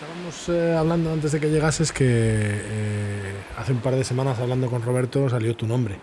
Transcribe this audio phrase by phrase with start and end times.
[0.00, 4.70] Estábamos eh, hablando antes de que llegases que eh, hace un par de semanas hablando
[4.70, 5.98] con Roberto salió tu nombre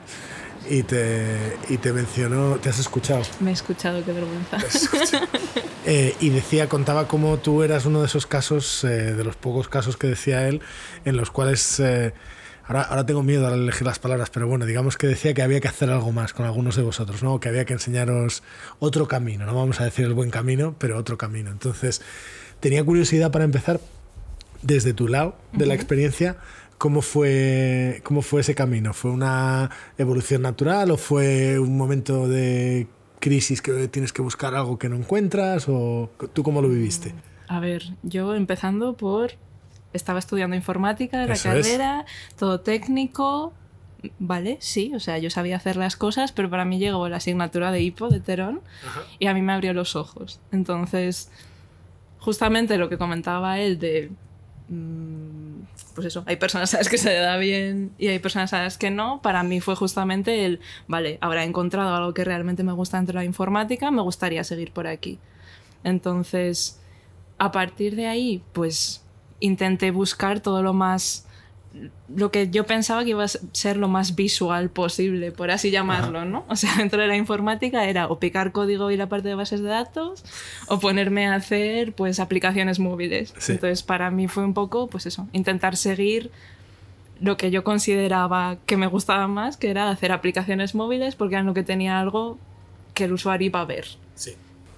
[0.69, 3.21] y te, y te mencionó, ¿te has escuchado?
[3.39, 4.57] Me he escuchado, qué vergüenza.
[5.87, 9.97] Eh, y decía, contaba cómo tú eras uno de esos casos, de los pocos casos
[9.97, 10.61] que decía él,
[11.05, 11.79] en los cuales,
[12.67, 15.59] ahora, ahora tengo miedo al elegir las palabras, pero bueno, digamos que decía que había
[15.59, 17.39] que hacer algo más con algunos de vosotros, ¿no?
[17.39, 18.41] que había que enseñaros
[18.79, 21.51] otro camino, no vamos a decir el buen camino, pero otro camino.
[21.51, 22.01] Entonces,
[22.59, 23.79] tenía curiosidad para empezar,
[24.61, 26.37] desde tu lado de la experiencia,
[26.77, 28.93] ¿cómo fue, ¿cómo fue ese camino?
[28.93, 32.87] ¿Fue una evolución natural o fue un momento de
[33.19, 35.67] crisis que tienes que buscar algo que no encuentras?
[35.67, 37.13] ¿O tú cómo lo viviste?
[37.47, 39.33] A ver, yo empezando por...
[39.93, 42.05] Estaba estudiando informática, la carrera,
[42.37, 43.53] todo técnico,
[44.19, 47.71] vale, sí, o sea, yo sabía hacer las cosas, pero para mí llegó la asignatura
[47.71, 48.59] de hipo de Terón
[49.19, 50.41] y a mí me abrió los ojos.
[50.51, 51.31] Entonces,
[52.25, 54.09] justamente lo que comentaba él de
[54.69, 55.61] mm,
[55.93, 58.63] pues eso, hay personas a las que se le da bien y hay personas a
[58.63, 59.21] las que no.
[59.21, 63.23] Para mí fue justamente el, vale, he encontrado algo que realmente me gusta dentro de
[63.23, 65.19] la informática, me gustaría seguir por aquí.
[65.83, 66.81] Entonces,
[67.37, 69.05] a partir de ahí, pues
[69.39, 71.24] intenté buscar todo lo más
[72.13, 76.25] lo que yo pensaba que iba a ser lo más visual posible, por así llamarlo,
[76.25, 76.45] ¿no?
[76.47, 79.61] O sea, dentro de la informática era o picar código y la parte de bases
[79.61, 80.23] de datos
[80.67, 83.33] o ponerme a hacer pues aplicaciones móviles.
[83.49, 86.31] Entonces, para mí fue un poco pues eso, intentar seguir
[87.19, 91.43] lo que yo consideraba que me gustaba más, que era hacer aplicaciones móviles porque era
[91.43, 92.37] lo que tenía algo
[92.93, 93.85] que el usuario iba a ver.
[94.15, 94.35] Sí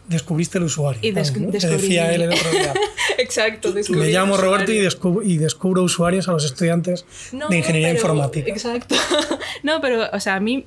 [0.07, 0.99] descubriste el usuario.
[1.03, 2.73] Y decía él el otro día.
[3.17, 3.73] exacto.
[3.89, 4.77] Me llamo Roberto y,
[5.23, 8.49] y, descubro usuarios a los estudiantes de ingeniería informática.
[8.49, 8.95] Exacto.
[9.63, 10.65] no, pero, o sea, a mí,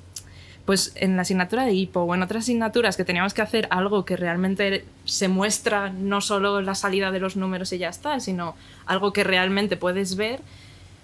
[0.65, 4.05] pues en la asignatura de IPO o en otras asignaturas que teníamos que hacer algo
[4.05, 8.55] que realmente se muestra no solo la salida de los números y ya está, sino
[8.87, 10.41] algo que realmente puedes ver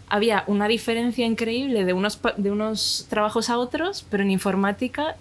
[0.09, 5.17] había una diferencia increíble de unos, de unos trabajos a otros, pero en informática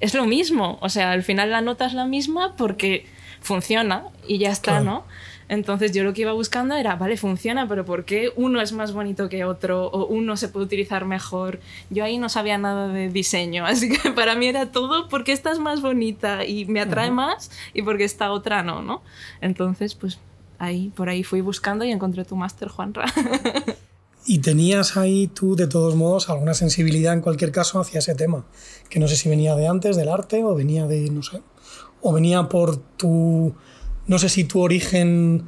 [0.00, 0.78] es lo mismo.
[0.80, 3.06] O sea, al final la nota es la misma porque
[3.40, 5.04] funciona y ya está, ¿no?
[5.48, 8.92] Entonces yo lo que iba buscando era, vale, funciona, pero ¿por qué uno es más
[8.92, 11.60] bonito que otro o uno se puede utilizar mejor?
[11.88, 15.50] Yo ahí no sabía nada de diseño, así que para mí era todo porque esta
[15.50, 19.02] es más bonita y me atrae más y porque esta otra no, ¿no?
[19.40, 20.18] Entonces, pues
[20.58, 23.06] ahí, por ahí fui buscando y encontré tu máster, Juanra.
[24.30, 28.44] Y tenías ahí tú, de todos modos, alguna sensibilidad en cualquier caso hacia ese tema,
[28.90, 31.40] que no sé si venía de antes, del arte, o venía de, no sé,
[32.02, 33.54] o venía por tu,
[34.06, 35.44] no sé si tu origen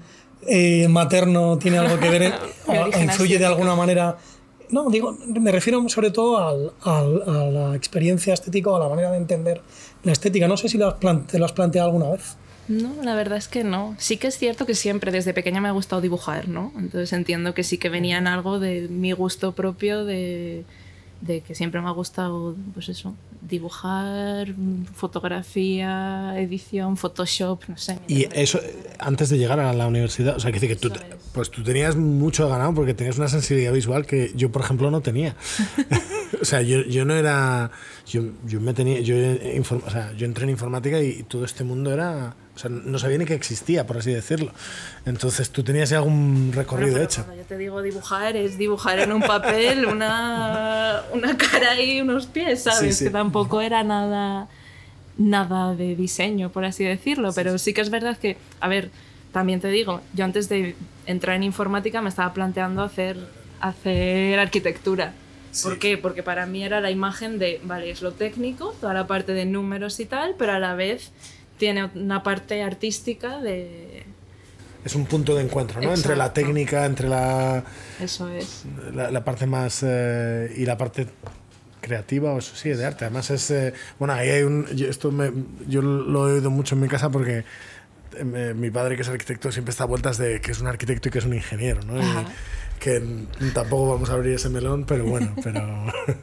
[0.46, 2.32] eh, materno tiene algo que ver,
[2.66, 4.16] o, influye de alguna manera.
[4.70, 9.18] No, digo, me refiero sobre todo a la experiencia estética o a la manera de
[9.18, 9.60] entender
[10.04, 10.48] la estética.
[10.48, 12.38] No sé si lo te lo has planteado alguna vez.
[12.70, 13.96] No, la verdad es que no.
[13.98, 16.72] Sí que es cierto que siempre desde pequeña me ha gustado dibujar, ¿no?
[16.76, 20.64] Entonces entiendo que sí que venían algo de mi gusto propio, de,
[21.20, 24.54] de que siempre me ha gustado, pues eso, dibujar,
[24.94, 27.98] fotografía, edición, Photoshop, no sé.
[28.06, 28.60] Y eso,
[29.00, 30.92] antes de llegar a la universidad, o sea, que, que tú,
[31.32, 35.00] pues tú tenías mucho ganado porque tenías una sensibilidad visual que yo, por ejemplo, no
[35.00, 35.34] tenía.
[36.40, 37.70] o sea, yo, yo, no era.
[38.06, 39.00] Yo, yo me tenía.
[39.00, 42.98] Yo, o sea, yo entré en informática y todo este mundo era o sea, no
[42.98, 44.52] sabía ni que existía, por así decirlo.
[45.06, 47.24] Entonces, ¿tú tenías algún recorrido hecho?
[47.24, 52.26] Cuando yo te digo dibujar, es dibujar en un papel una, una cara y unos
[52.26, 52.98] pies, ¿sabes?
[52.98, 54.48] Que tampoco era nada,
[55.16, 57.32] nada de diseño, por así decirlo.
[57.32, 58.90] Pero sí que es verdad que, a ver,
[59.32, 63.16] también te digo, yo antes de entrar en informática me estaba planteando hacer,
[63.60, 65.14] hacer arquitectura.
[65.62, 65.96] ¿Por qué?
[65.96, 69.46] Porque para mí era la imagen de, vale, es lo técnico, toda la parte de
[69.46, 71.10] números y tal, pero a la vez
[71.60, 74.02] tiene una parte artística de...
[74.82, 75.92] Es un punto de encuentro, ¿no?
[75.92, 77.62] Entre la técnica, entre la...
[78.00, 78.64] Eso es.
[78.94, 79.84] La, parte más...
[79.86, 81.06] Eh, y la parte
[81.82, 83.04] creativa, o eso sí, de arte.
[83.04, 83.50] Además es...
[83.50, 84.66] Eh, bueno, ahí hay un...
[84.74, 85.30] Yo, esto me,
[85.68, 87.44] yo lo he oído mucho en mi casa porque
[88.16, 91.10] eh, mi padre, que es arquitecto, siempre está a vueltas de que es un arquitecto
[91.10, 91.94] y que es un ingeniero, ¿no?
[92.78, 93.02] que
[93.52, 95.92] tampoco vamos a abrir ese melón, pero bueno, pero...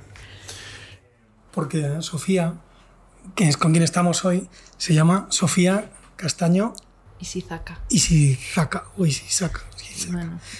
[1.54, 2.56] porque Sofía
[3.35, 6.74] que es con quien estamos hoy, se llama Sofía Castaño
[7.19, 7.79] Isizaka.
[7.89, 9.62] Isizaka, o Isizaka.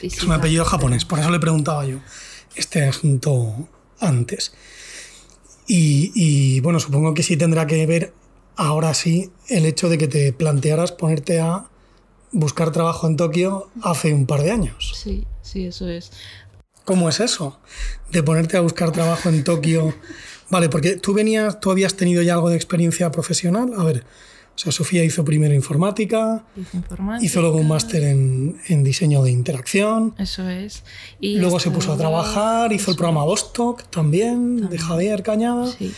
[0.02, 2.00] Es un apellido japonés, por eso le preguntaba yo
[2.56, 3.68] este asunto
[4.00, 4.54] antes.
[5.68, 8.14] Y, bueno, supongo que sí tendrá que ver
[8.56, 11.68] ahora sí el hecho de que te plantearas ponerte a
[12.32, 14.94] buscar trabajo en Tokio hace un par de años.
[14.96, 16.12] Sí, sí, eso es.
[16.86, 17.60] ¿Cómo es eso?
[18.12, 19.94] De ponerte a buscar trabajo en Tokio
[20.50, 23.74] Vale, porque tú venías, tú habías tenido ya algo de experiencia profesional.
[23.78, 24.04] A ver,
[24.56, 26.44] O sea, Sofía hizo primero informática,
[27.22, 30.16] hizo, luego un máster en, en, diseño de interacción.
[30.18, 30.84] Eso es.
[31.20, 35.68] Y luego se puso a trabajar, hizo el programa Vostok también, de Javier Cañada.
[35.68, 35.94] Sí.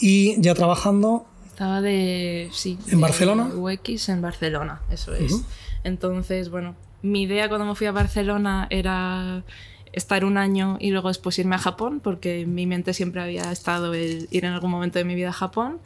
[0.00, 1.26] Y ya trabajando.
[1.48, 2.48] Estaba de.
[2.52, 2.78] Sí.
[2.88, 3.50] ¿En Barcelona?
[3.54, 5.42] UX en Barcelona, eso es.
[5.84, 9.44] Entonces, bueno, mi idea cuando me fui a Barcelona era
[9.92, 13.94] estar un año y luego después irme a Japón, porque mi mente siempre había estado
[13.94, 15.78] el ir en algún momento de mi vida a Japón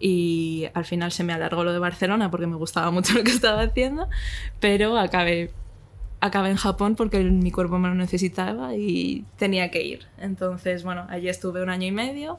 [0.00, 3.30] y al final se me alargó lo de Barcelona porque me gustaba mucho lo que
[3.30, 4.08] estaba haciendo,
[4.60, 5.50] pero acabé,
[6.20, 10.06] acabé en Japón porque mi cuerpo me lo necesitaba y tenía que ir.
[10.18, 12.38] Entonces, bueno, allí estuve un año y medio,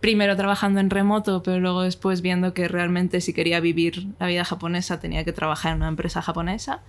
[0.00, 4.44] primero trabajando en remoto, pero luego después viendo que realmente si quería vivir la vida
[4.44, 6.80] japonesa tenía que trabajar en una empresa japonesa.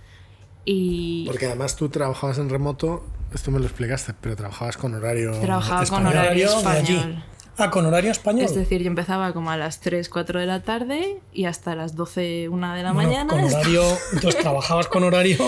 [0.64, 1.24] Y...
[1.26, 3.02] Porque además tú trabajabas en remoto,
[3.32, 7.22] esto me lo explicaste, pero trabajabas con horario Trabajaba con horario español.
[7.60, 8.44] Ah, con horario español.
[8.44, 11.96] Es decir, yo empezaba como a las 3, 4 de la tarde y hasta las
[11.96, 13.32] 12, 1 de la mañana.
[13.32, 13.82] Con horario,
[14.12, 15.38] entonces trabajabas con horario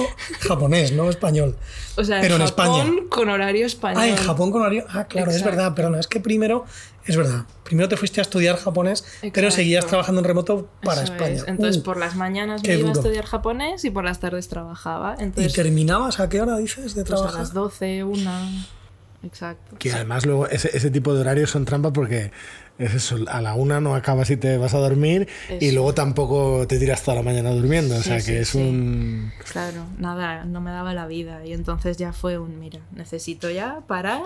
[0.41, 1.57] japonés, no español.
[1.97, 4.03] O sea, pero en, Japón con horario español.
[4.03, 4.85] Ah, en Japón con horario.
[4.89, 6.65] Ah, claro, es verdad, perdona, es que primero,
[7.07, 11.45] es verdad, primero te fuiste a estudiar japonés, pero seguías trabajando en remoto para España.
[11.47, 15.15] Entonces, uh, por las mañanas me iba a estudiar japonés y por las tardes trabajaba.
[15.21, 17.31] Entonces, ¿Y terminabas a qué hora dices de trabajar?
[17.31, 18.80] Pues a las 12, 1.
[19.23, 19.77] Exacto.
[19.79, 22.31] Que además luego ese, ese, tipo de horarios son trampa porque
[22.79, 25.29] es eso, a la una no acabas y te vas a dormir
[25.61, 29.31] y luego tampoco te tiras toda la mañana durmiendo, o sea que es un...
[29.53, 33.83] Claro, nada, no me daba la vida y entonces ya fue un, mira, necesito ya
[33.87, 34.23] parar,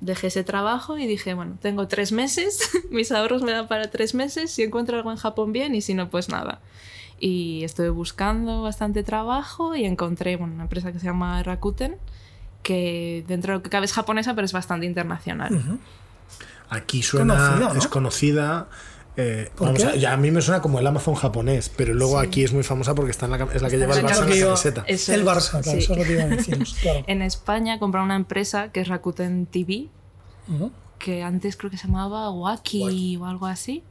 [0.00, 4.14] dejé ese trabajo y dije, bueno, tengo tres meses, mis ahorros me dan para tres
[4.14, 6.60] meses, si encuentro algo en Japón bien y si no, pues nada.
[7.20, 11.98] Y estuve buscando bastante trabajo y encontré una empresa que se llama Rakuten,
[12.62, 15.78] que dentro de lo que cabe es japonesa, pero es bastante internacional.
[16.68, 18.68] Aquí suena, es conocida.
[19.16, 19.50] Eh,
[20.06, 23.10] a, mí me suena como el Amazon japonés, pero luego aquí es muy famosa porque
[23.10, 24.84] está en la, es la que lleva el Barça en la camiseta.
[24.86, 26.64] el Barça, claro, eso es lo que iba a decir.
[27.06, 29.88] En España compró una empresa que es Rakuten TV,
[30.98, 33.82] que antes creo que se llamaba Waki o algo así.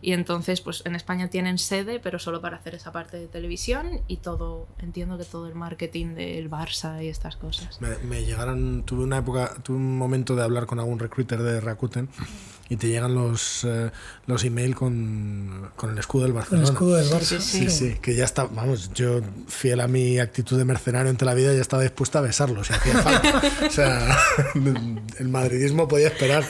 [0.00, 4.00] Y entonces, pues en España tienen sede, pero solo para hacer esa parte de televisión
[4.06, 7.80] y todo, entiendo que todo el marketing del Barça y estas cosas.
[7.80, 12.08] Me, llegaron, tuve una época, tuve un momento de hablar con algún recruiter de Rakuten
[12.68, 13.90] y te llegan los, eh,
[14.26, 16.68] los email con, con, el escudo del Barcelona.
[16.68, 17.40] El escudo del Barça.
[17.40, 17.96] Sí sí.
[18.00, 21.60] que ya está, vamos, yo fiel a mi actitud de mercenario ante la vida ya
[21.60, 23.42] estaba dispuesta a besarlo, si hacía falta.
[23.66, 24.16] o sea,
[25.18, 26.44] el madridismo podía esperar.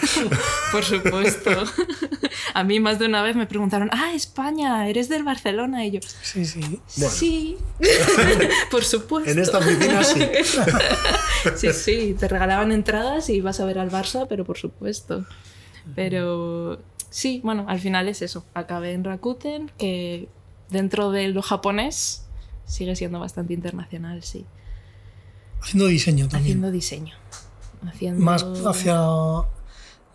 [0.72, 1.50] Por supuesto.
[2.58, 5.86] A mí más de una vez me preguntaron, ah, España, eres del Barcelona.
[5.86, 6.80] Y yo, sí, sí.
[6.88, 7.56] Sí,
[8.72, 9.30] por supuesto.
[9.30, 10.28] En esta oficina sí.
[11.56, 15.24] sí, sí, te regalaban entradas y ibas a ver al Barça, pero por supuesto.
[15.94, 18.44] Pero sí, bueno, al final es eso.
[18.54, 20.28] Acabé en Rakuten, que
[20.68, 22.26] dentro de lo japonés
[22.66, 24.46] sigue siendo bastante internacional, sí.
[25.62, 26.42] Haciendo diseño también.
[26.42, 27.14] Haciendo diseño.
[27.86, 28.20] Haciendo...
[28.20, 28.96] Más hacia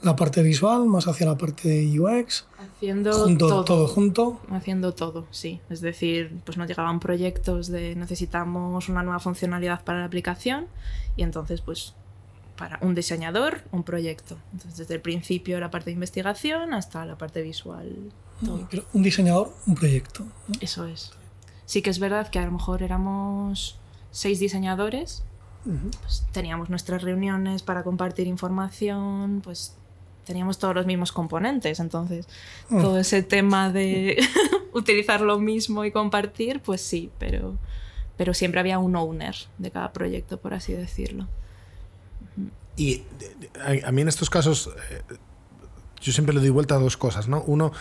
[0.04, 2.46] la parte visual, más hacia la parte de UX.
[2.58, 4.40] Haciendo todo, todo, junto.
[4.50, 5.62] Haciendo todo, sí.
[5.70, 10.68] Es decir, pues nos llegaban proyectos de necesitamos una nueva funcionalidad para la aplicación
[11.16, 11.96] y entonces pues
[12.58, 14.38] para un diseñador, un proyecto.
[14.52, 18.12] Entonces desde el principio la parte de investigación hasta la parte visual.
[18.94, 20.26] un diseñador, un proyecto.
[20.60, 21.12] Eso es.
[21.66, 23.80] Sí que es verdad que a lo mejor éramos
[24.12, 25.24] seis diseñadores,
[26.02, 29.78] pues teníamos nuestras reuniones para compartir información, pues
[30.26, 32.28] teníamos todos los mismos componentes, entonces
[32.70, 32.82] mm.
[32.82, 34.18] todo ese tema de
[34.74, 37.58] utilizar lo mismo y compartir, pues sí, pero,
[38.18, 41.28] pero siempre había un owner de cada proyecto, por así decirlo.
[42.76, 43.04] Y
[43.86, 45.02] a, mí en estos casos, eh,
[46.02, 47.44] yo siempre le doy vuelta a dos cosas, ¿no?
[47.44, 47.72] Uno,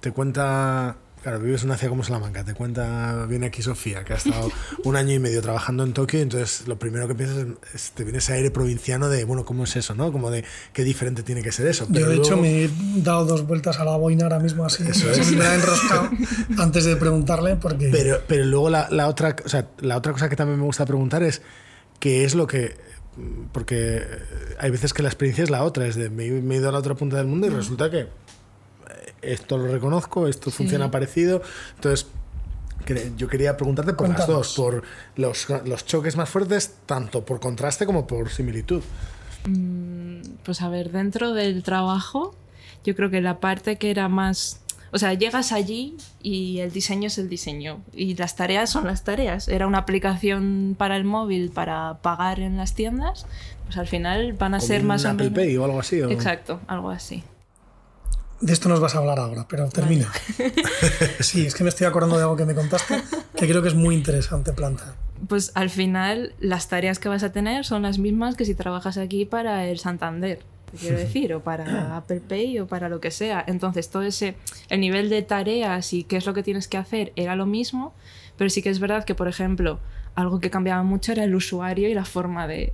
[0.00, 4.12] te cuenta Claro, vives en una ciudad como Salamanca, te cuenta, viene aquí Sofía, que
[4.12, 4.50] ha estado
[4.84, 8.18] un año y medio trabajando en Tokio, entonces lo primero que piensas es, te viene
[8.18, 9.94] ese aire provinciano de, bueno, ¿cómo es eso?
[9.94, 10.12] ¿no?
[10.12, 11.86] Como de, qué diferente tiene que ser eso.
[11.88, 15.10] Yo, de hecho, me he dado dos vueltas a la boina ahora mismo así, eso
[15.10, 15.32] es.
[15.32, 16.10] me ha enroscado
[16.58, 17.88] antes de preguntarle, porque...
[17.90, 20.84] Pero, pero luego la, la, otra, o sea, la otra cosa que también me gusta
[20.84, 21.40] preguntar es,
[22.00, 22.76] ¿qué es lo que
[23.52, 24.02] porque
[24.58, 26.78] hay veces que la experiencia es la otra, es de me, he ido a la
[26.78, 28.08] otra punta del mundo y resulta que
[29.26, 31.42] esto lo reconozco, esto funciona parecido.
[31.76, 32.06] Entonces,
[33.16, 34.82] yo quería preguntarte por las dos, por
[35.16, 38.82] los, los, choques más fuertes, tanto por contraste como por similitud.
[39.46, 42.34] Mm, pues a ver, dentro del trabajo,
[42.84, 44.60] yo creo que la parte que era más...
[44.92, 49.02] O sea, llegas allí y el diseño es el diseño y las tareas son las
[49.02, 49.48] tareas.
[49.48, 53.26] Era una aplicación para el móvil para pagar en las tiendas,
[53.64, 55.98] pues al final van a ser más Apple Pay o algo así.
[55.98, 57.24] Exacto, algo así.
[58.40, 60.10] De esto nos vas a hablar ahora, pero termina.
[61.20, 63.02] sí, es que me estoy acordando de algo que me contaste
[63.36, 64.94] que creo que es muy interesante plantear.
[65.28, 68.98] Pues al final las tareas que vas a tener son las mismas que si trabajas
[68.98, 70.40] aquí para el Santander,
[70.78, 73.44] quiero decir, o para Apple Pay o para lo que sea.
[73.46, 74.34] Entonces todo ese,
[74.68, 77.94] el nivel de tareas y qué es lo que tienes que hacer era lo mismo,
[78.36, 79.78] pero sí que es verdad que, por ejemplo,
[80.14, 82.72] algo que cambiaba mucho era el usuario y la forma de,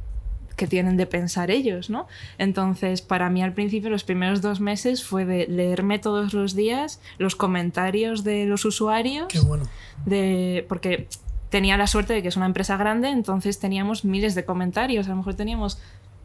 [0.57, 2.07] que tienen de pensar ellos, ¿no?
[2.39, 7.01] Entonces, para mí al principio, los primeros dos meses fue de leerme todos los días
[7.19, 9.27] los comentarios de los usuarios.
[9.29, 9.65] Qué bueno.
[10.05, 11.09] De, porque
[11.49, 15.11] tenía la suerte de que es una empresa grande, entonces teníamos miles de comentarios, a
[15.11, 15.79] lo mejor teníamos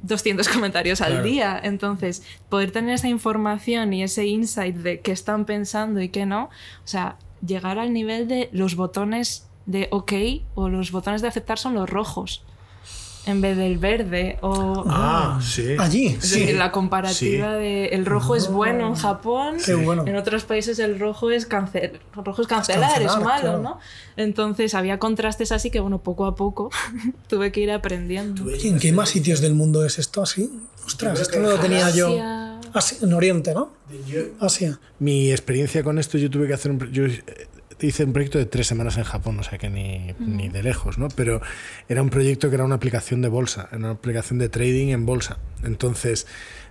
[0.03, 1.59] 200 comentarios al día.
[1.63, 6.45] Entonces, poder tener esa información y ese insight de qué están pensando y qué no,
[6.45, 10.13] o sea, llegar al nivel de los botones de OK
[10.53, 12.43] o los botones de aceptar son los rojos
[13.25, 15.75] en vez del verde o ah, sí.
[15.79, 16.53] allí sí.
[16.53, 21.45] la comparativa de el rojo es bueno en Japón en otros países el rojo es
[21.45, 23.79] cáncer rojo es cancelar, es, malo no
[24.15, 26.69] entonces había contrastes así que bueno poco a poco
[27.27, 28.49] tuve que ir aprendiendo.
[28.49, 30.51] En qué más sitios del mundo es esto así
[30.85, 32.15] ostras esto no lo tenía yo.
[32.73, 33.71] Asia, en Oriente no
[34.39, 34.79] Asia.
[34.99, 36.79] Mi experiencia con esto yo tuve que hacer un
[37.85, 40.97] hice un proyecto de tres semanas en Japón, o sea que ni, ni, de lejos,
[40.97, 41.07] ¿no?
[41.09, 41.41] Pero
[41.87, 45.05] era un proyecto que era una aplicación de bolsa, era una aplicación de trading en
[45.05, 45.37] bolsa.
[45.63, 46.27] Entonces,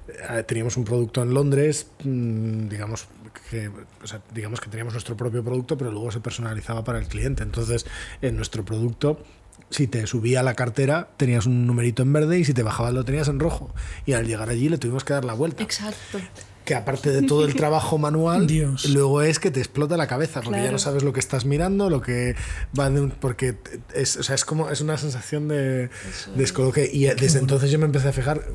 [0.08, 3.06] eh, teníamos un producto en Londres, mm, digamos
[3.50, 3.70] que,
[4.02, 7.42] o sea, digamos que teníamos nuestro propio producto, pero luego se personalizaba para el cliente.
[7.42, 7.86] Entonces,
[8.22, 9.22] en nuestro producto
[9.70, 13.04] si te subía la cartera tenías un numerito en verde y si te bajabas lo
[13.04, 13.74] tenías en rojo.
[14.06, 15.62] Y al llegar allí le tuvimos que dar la vuelta.
[15.62, 16.20] Exacto
[16.64, 18.46] que aparte de todo el trabajo manual,
[18.88, 21.90] luego es que te explota la cabeza, porque ya no sabes lo que estás mirando,
[21.90, 22.34] lo que
[22.78, 23.56] va de porque
[23.94, 25.90] es, o sea, es como es una sensación de
[26.36, 28.46] descoloque y desde entonces yo me empecé a fijar,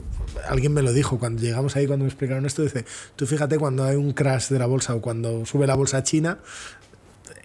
[0.48, 2.86] alguien me lo dijo cuando llegamos ahí cuando me explicaron esto, dice,
[3.16, 6.04] tú fíjate cuando hay un crash de la bolsa o cuando sube la bolsa a
[6.04, 6.40] China,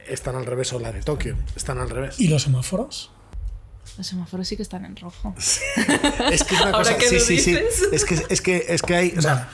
[0.08, 2.18] están al revés o la de Tokio, están al revés.
[2.20, 3.10] ¿Y los semáforos?
[3.96, 5.34] Los semáforos sí que están en rojo.
[5.36, 5.60] es
[6.44, 6.96] que es una cosa.
[7.00, 7.56] Sí, sí, sí.
[7.92, 9.14] Es que, es que, es que hay.
[9.16, 9.48] O sea,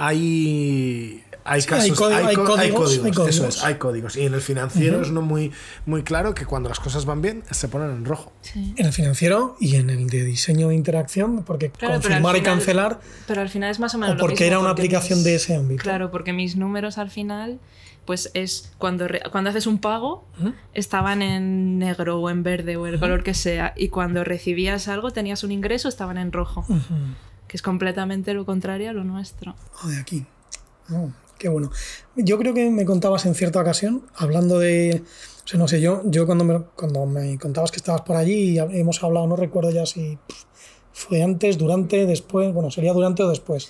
[0.00, 4.16] hay hay casos, hay, códigos, eso es, hay códigos.
[4.16, 5.52] Y en el financiero es uno muy,
[5.86, 8.32] muy claro que cuando las cosas van bien se ponen en rojo.
[8.54, 13.00] En el financiero y en el de diseño de interacción, porque confirmar y cancelar.
[13.26, 14.16] Pero al final es más o menos.
[14.16, 15.82] O porque era una aplicación de ese ámbito.
[15.82, 17.58] Claro, porque mis números al final,
[18.04, 20.26] pues es cuando, cuando haces un pago,
[20.74, 23.72] estaban en negro o en verde o el color que sea.
[23.76, 26.64] Y cuando recibías algo, tenías un ingreso, estaban en rojo
[27.50, 29.56] que es completamente lo contrario a lo nuestro.
[29.84, 30.24] De aquí.
[30.88, 31.72] Oh, qué bueno.
[32.14, 35.02] Yo creo que me contabas en cierta ocasión, hablando de.
[35.44, 38.52] O sea, no sé, yo, yo cuando, me, cuando me contabas que estabas por allí
[38.52, 40.16] y hemos hablado, no recuerdo ya si
[40.92, 43.68] fue antes, durante, después, bueno, sería durante o después.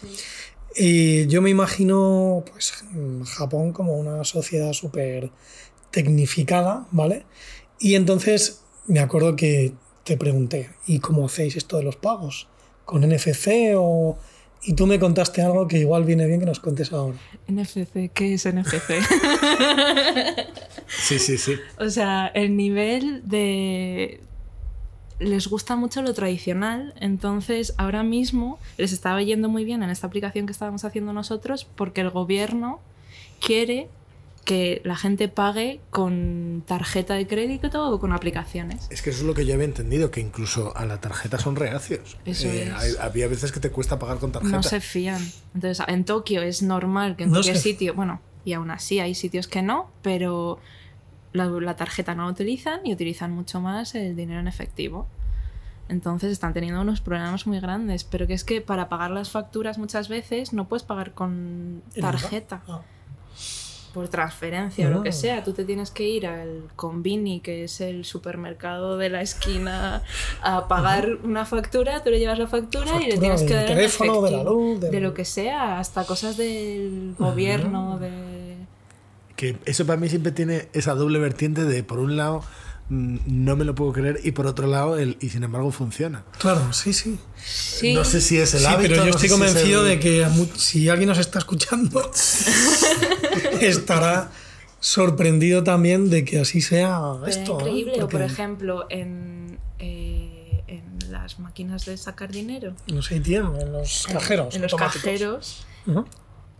[0.77, 2.85] Y yo me imagino, pues,
[3.25, 5.31] Japón como una sociedad súper
[5.91, 7.25] tecnificada, ¿vale?
[7.79, 9.73] Y entonces me acuerdo que
[10.05, 12.50] te pregunté, ¿y cómo hacéis esto de los pagos?
[12.91, 14.19] Con NFC o...
[14.63, 17.17] Y tú me contaste algo que igual viene bien que nos cuentes ahora.
[17.49, 18.93] NFC, ¿qué es NFC?
[20.87, 21.55] sí, sí, sí.
[21.79, 24.21] O sea, el nivel de...
[25.19, 30.07] Les gusta mucho lo tradicional, entonces ahora mismo les estaba yendo muy bien en esta
[30.07, 32.81] aplicación que estábamos haciendo nosotros porque el gobierno
[33.41, 33.89] quiere
[34.45, 38.87] que la gente pague con tarjeta de crédito o con aplicaciones.
[38.91, 41.57] Es que eso es lo que yo había entendido, que incluso a la tarjeta son
[41.57, 42.17] reacios.
[42.25, 44.57] Eso eh, había veces que te cuesta pagar con tarjeta.
[44.57, 45.23] No se fían.
[45.55, 49.47] Entonces, en Tokio es normal que en cualquier sitio, bueno, y aún así hay sitios
[49.47, 50.59] que no, pero
[51.33, 55.07] la, la tarjeta no la utilizan y utilizan mucho más el dinero en efectivo.
[55.89, 59.77] Entonces están teniendo unos problemas muy grandes, pero que es que para pagar las facturas
[59.77, 62.63] muchas veces no puedes pagar con tarjeta
[63.91, 67.81] por transferencia o lo que sea, tú te tienes que ir al Convini, que es
[67.81, 70.03] el supermercado de la esquina,
[70.43, 74.23] a pagar una factura, tú le llevas la factura, y le tienes que dar teléfono,
[74.23, 75.01] de la luz, de...
[75.01, 78.11] lo que sea, hasta cosas del gobierno, de...
[79.37, 82.43] Que eso para mí siempre tiene esa doble vertiente de, por un lado,
[82.91, 84.21] no me lo puedo creer.
[84.25, 86.25] Y por otro lado el, y sin embargo funciona.
[86.39, 87.19] Claro sí sí,
[87.95, 91.19] no sé si es el hábito pero yo estoy convencido de que si alguien nos
[91.19, 92.11] está escuchando
[93.61, 94.31] estará
[94.81, 101.39] sorprendido también de que así sea esto increíble o por ejemplo en, eh, en las
[101.39, 102.75] máquinas de sacar dinero.
[102.89, 105.67] En los ATM en los cajeros en los cajeros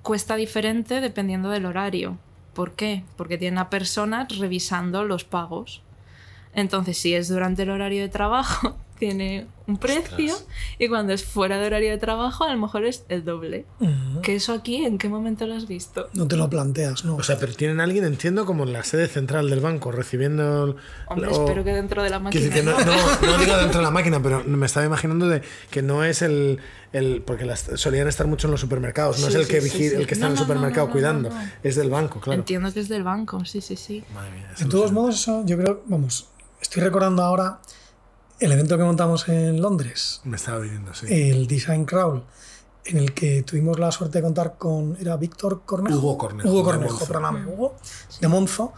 [0.03, 2.19] cuesta diferente dependiendo del horario.
[2.55, 3.05] ¿Por qué?
[3.17, 5.83] Porque tienen a personas revisando los pagos.
[6.55, 10.35] Entonces, si es durante el horario de trabajo, tiene un precio
[10.79, 13.65] y cuando es fuera de horario de trabajo a lo mejor es el doble.
[14.23, 16.09] ¿Que eso aquí en qué momento lo has visto?
[16.13, 17.17] No te lo planteas, ¿no?
[17.17, 20.77] O sea, pero tienen alguien, entiendo, como en la sede central del banco, recibiendo...
[21.07, 22.63] Hombre, espero que dentro de la máquina.
[22.63, 25.41] no, no, digo dentro de la máquina, pero me estaba imaginando de
[25.71, 26.59] que no es el...
[26.93, 30.15] el porque las, solían estar mucho en los supermercados, no es el que, el que
[30.15, 31.31] está en el supermercado cuidando,
[31.63, 32.39] es del banco, claro.
[32.39, 34.05] Entiendo que es del banco, sí, sí, sí.
[34.13, 36.30] Madre mía, de todos modos, eso yo creo, vamos,
[36.61, 37.61] estoy recordando ahora
[38.39, 40.21] el evento que montamos en Londres.
[40.25, 41.07] Me estaba viendo, sí.
[41.09, 42.25] El Design Crawl,
[42.85, 44.97] en el que tuvimos la suerte de contar con.
[45.01, 45.99] ¿Era Víctor Cornejo?
[45.99, 46.49] Hugo Cornejo.
[46.49, 47.77] Hugo Cornejo, perdóname, Hugo,
[48.21, 48.73] de Monzo,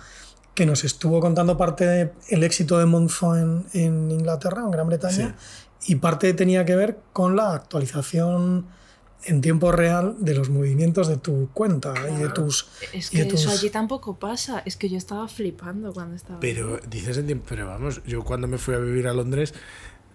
[0.54, 5.36] que nos estuvo contando parte del éxito de Monzo en, en, Inglaterra, en Gran Bretaña,
[5.86, 8.66] y parte tenía que ver con la actualización
[9.24, 12.68] en tiempo real de los movimientos de tu cuenta y de tus.
[12.92, 14.62] Es que eso allí tampoco pasa.
[14.64, 16.40] Es que yo estaba flipando cuando estaba.
[16.40, 17.46] Pero dices en tiempo.
[17.48, 19.54] Pero vamos, yo cuando me fui a vivir a Londres,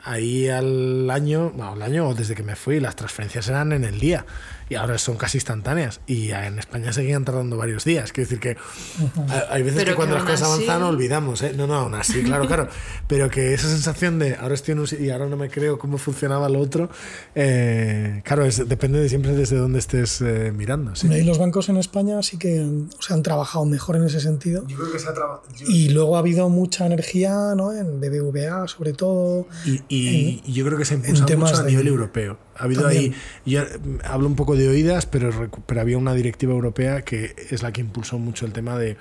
[0.03, 3.83] ahí al año, bueno, al año o desde que me fui, las transferencias eran en
[3.83, 4.25] el día
[4.69, 6.01] y ahora son casi instantáneas.
[6.07, 8.11] Y en España seguían tardando varios días.
[8.11, 8.57] Quiero decir que
[9.49, 11.41] hay veces que cuando las cosas avanzan olvidamos.
[11.41, 11.53] ¿eh?
[11.55, 12.67] No, no, aún así, claro, claro.
[13.07, 15.97] Pero que esa sensación de ahora estoy en un y ahora no me creo cómo
[15.97, 16.89] funcionaba lo otro,
[17.35, 20.95] eh, claro, es, depende de siempre desde dónde estés eh, mirando.
[20.95, 21.07] ¿sí?
[21.07, 24.65] Y los bancos en España sí que o sea, han trabajado mejor en ese sentido.
[24.67, 25.43] Yo creo que se ha trabajado.
[25.67, 27.73] Y luego ha habido mucha energía ¿no?
[27.73, 29.47] en BBVA, sobre todo.
[29.65, 32.37] Y, y, yo creo que se ha impulsado mucho a nivel europeo.
[32.57, 33.13] Ha habido ahí,
[33.45, 33.63] yo
[34.03, 37.81] hablo un poco de oídas, pero, pero había una directiva europea que es la que
[37.81, 38.97] impulsó mucho el tema de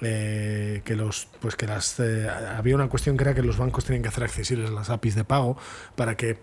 [0.00, 3.84] eh, que los pues que las eh, había una cuestión que era que los bancos
[3.84, 5.56] tenían que hacer accesibles las APIs de pago
[5.96, 6.38] para que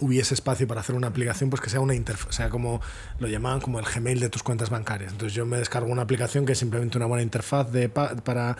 [0.00, 2.80] hubiese espacio para hacer una aplicación pues que sea una interfaz, o sea, como
[3.18, 5.12] lo llamaban como el Gmail de tus cuentas bancarias.
[5.12, 8.56] Entonces yo me descargo una aplicación que es simplemente una buena interfaz de para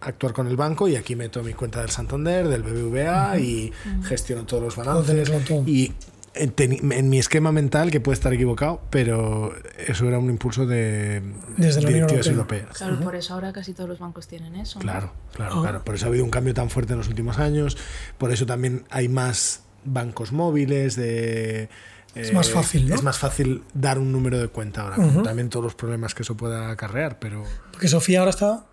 [0.00, 3.72] actuar con el banco y aquí meto mi cuenta del Santander, del BBVA y
[4.04, 5.30] gestiono todos los balances.
[5.66, 5.92] Y
[6.34, 11.22] en, mi esquema mental, que puede estar equivocado, pero eso era un impulso de
[11.56, 12.76] Desde directivas europeas.
[12.76, 14.78] Claro, por eso ahora casi todos los bancos tienen eso.
[14.78, 15.62] Claro, claro, oh.
[15.62, 15.84] claro.
[15.84, 17.76] Por eso ha habido un cambio tan fuerte en los últimos años.
[18.18, 21.68] Por eso también hay más bancos móviles de...
[22.14, 22.96] Es más fácil, ¿no?
[22.96, 24.96] Es más fácil dar un número de cuenta ahora.
[25.22, 27.44] También todos los problemas que eso pueda acarrear, pero...
[27.70, 28.66] Porque Sofía ahora está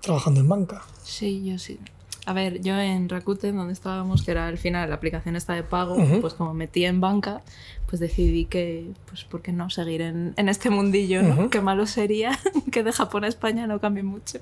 [0.00, 0.82] trabajando en banca.
[1.02, 1.78] Sí, yo sí.
[2.28, 5.62] A ver, yo en Rakuten, donde estábamos, que era al final la aplicación está de
[5.62, 7.40] pago, pues como metí en banca,
[7.86, 11.22] pues decidí que, pues, ¿por qué no seguir en, en este mundillo?
[11.22, 11.48] ¿no?
[11.48, 12.38] Qué malo sería
[12.70, 14.40] que de Japón a España no cambie mucho.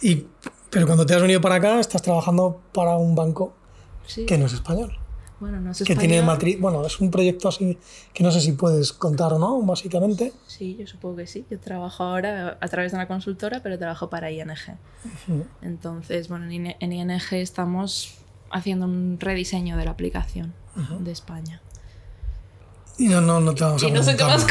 [0.00, 0.28] Y,
[0.70, 3.52] pero cuando te has venido para acá, estás trabajando para un banco
[4.26, 4.99] que no es español.
[5.40, 6.60] Bueno, no que tiene matriz.
[6.60, 7.78] Bueno, es un proyecto así
[8.12, 10.32] que no sé si puedes contar o no, básicamente.
[10.46, 11.46] Sí, yo supongo que sí.
[11.50, 14.50] Yo trabajo ahora a través de una consultora, pero trabajo para ING.
[15.62, 18.14] Entonces, bueno, en ING estamos
[18.50, 20.52] haciendo un rediseño de la aplicación
[21.00, 21.62] de España.
[23.08, 24.46] No, no, no te vamos a y no sé qué más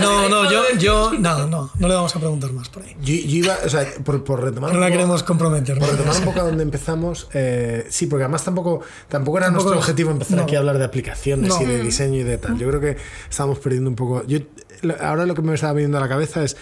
[0.00, 2.96] No, no, yo, yo, no, no, no le vamos a preguntar más por ahí.
[3.02, 4.72] Yo, iba, o sea, por, por retomar.
[4.72, 5.78] No la queremos comprometer.
[5.78, 9.76] Por retomar un poco a donde empezamos, eh, sí, porque además tampoco, tampoco era nuestro
[9.76, 12.58] objetivo empezar aquí a hablar de aplicaciones y de diseño y de tal.
[12.58, 12.96] Yo creo que
[13.28, 14.24] estamos perdiendo un poco.
[14.26, 14.38] Yo,
[15.00, 16.56] ahora lo que me estaba viniendo a la cabeza es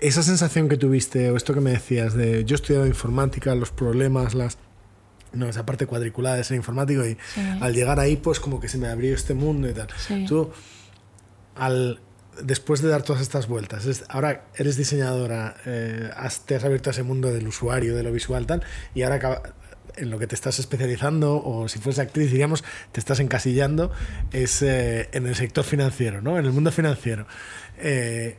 [0.00, 3.70] esa sensación que tuviste, o esto que me decías de yo he estudiado informática, los
[3.70, 4.58] problemas, las
[5.32, 7.16] no, esa parte cuadriculada de ser informático y
[7.60, 9.88] al llegar ahí pues como que se me abrió este mundo y tal.
[10.26, 10.50] Tú,
[11.54, 12.00] al,
[12.42, 16.10] después de dar todas estas vueltas, ahora eres diseñadora, eh,
[16.46, 18.62] te has abierto a ese mundo del usuario, de lo visual tal,
[18.94, 19.42] y ahora
[19.96, 23.90] en lo que te estás especializando, o si fueses actriz, diríamos, te estás encasillando,
[24.32, 26.38] es eh, en el sector financiero, ¿no?
[26.38, 27.26] En el mundo financiero.
[27.78, 28.38] Eh,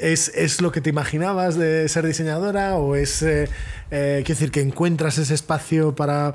[0.00, 3.48] ¿Es, lo que te imaginabas de ser diseñadora o es, eh,
[3.90, 6.34] eh, quiero decir, que encuentras ese espacio para...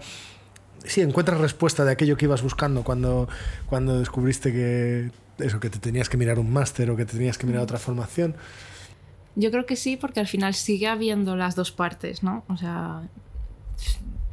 [0.83, 3.29] Sí, encuentras respuesta de aquello que ibas buscando cuando,
[3.67, 7.37] cuando descubriste que eso, que te tenías que mirar un máster o que te tenías
[7.37, 8.35] que mirar otra formación.
[9.35, 12.43] Yo creo que sí, porque al final sigue habiendo las dos partes, ¿no?
[12.47, 13.03] O sea,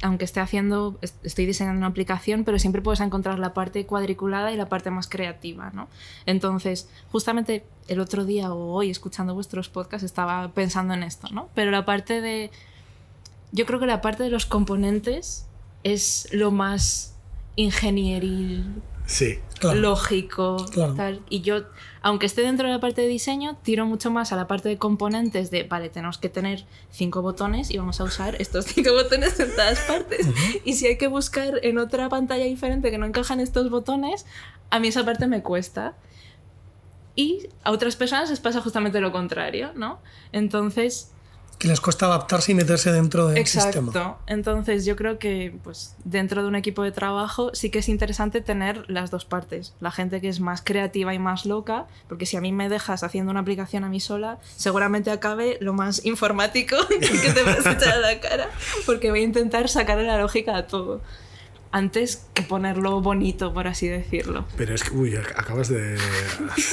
[0.01, 4.57] aunque esté haciendo, estoy diseñando una aplicación, pero siempre puedes encontrar la parte cuadriculada y
[4.57, 5.87] la parte más creativa, ¿no?
[6.25, 11.49] Entonces, justamente el otro día o hoy, escuchando vuestros podcasts, estaba pensando en esto, ¿no?
[11.53, 12.51] Pero la parte de...
[13.51, 15.47] Yo creo que la parte de los componentes
[15.83, 17.15] es lo más
[17.55, 20.65] ingenieril sí, lógico.
[20.95, 21.21] Tal.
[21.29, 21.63] Y yo,
[22.01, 24.77] aunque esté dentro de la parte de diseño, tiro mucho más a la parte de
[24.77, 29.39] componentes de, vale, tenemos que tener cinco botones y vamos a usar estos cinco botones
[29.39, 30.27] en todas partes.
[30.63, 34.25] Y si hay que buscar en otra pantalla diferente que no encajan estos botones,
[34.69, 35.95] a mí esa parte me cuesta.
[37.15, 39.99] Y a otras personas les pasa justamente lo contrario, ¿no?
[40.31, 41.11] Entonces,
[41.59, 43.81] que les cuesta adaptarse y meterse dentro del Exacto.
[43.81, 44.17] sistema.
[44.27, 48.39] Entonces yo creo que pues dentro de un equipo de trabajo sí que es interesante
[48.39, 49.73] tener las dos partes.
[49.81, 53.03] La gente que es más creativa y más loca, porque si a mí me dejas
[53.03, 56.97] haciendo una aplicación a mí sola, seguramente acabe lo más informático que
[57.33, 58.49] te vas a echar a la cara,
[58.85, 61.01] porque voy a intentar sacarle la lógica a todo
[61.71, 64.45] antes que ponerlo bonito, por así decirlo.
[64.57, 65.97] Pero es que, uy, acabas de.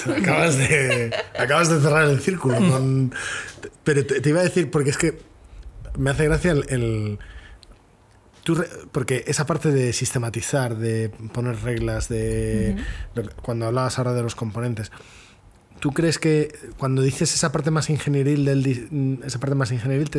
[0.17, 1.15] acabas de.
[1.39, 2.57] acabas de cerrar el círculo.
[2.57, 3.15] Con,
[3.85, 5.19] pero te, iba a decir, porque es que
[5.99, 7.19] me hace gracia el.
[8.43, 12.77] tú, porque esa parte de sistematizar, de poner reglas, de.
[13.43, 14.91] Cuando hablabas ahora de los componentes.
[15.79, 20.11] ¿Tú crees que cuando dices esa parte más ingenieril del esa parte más ingenieril,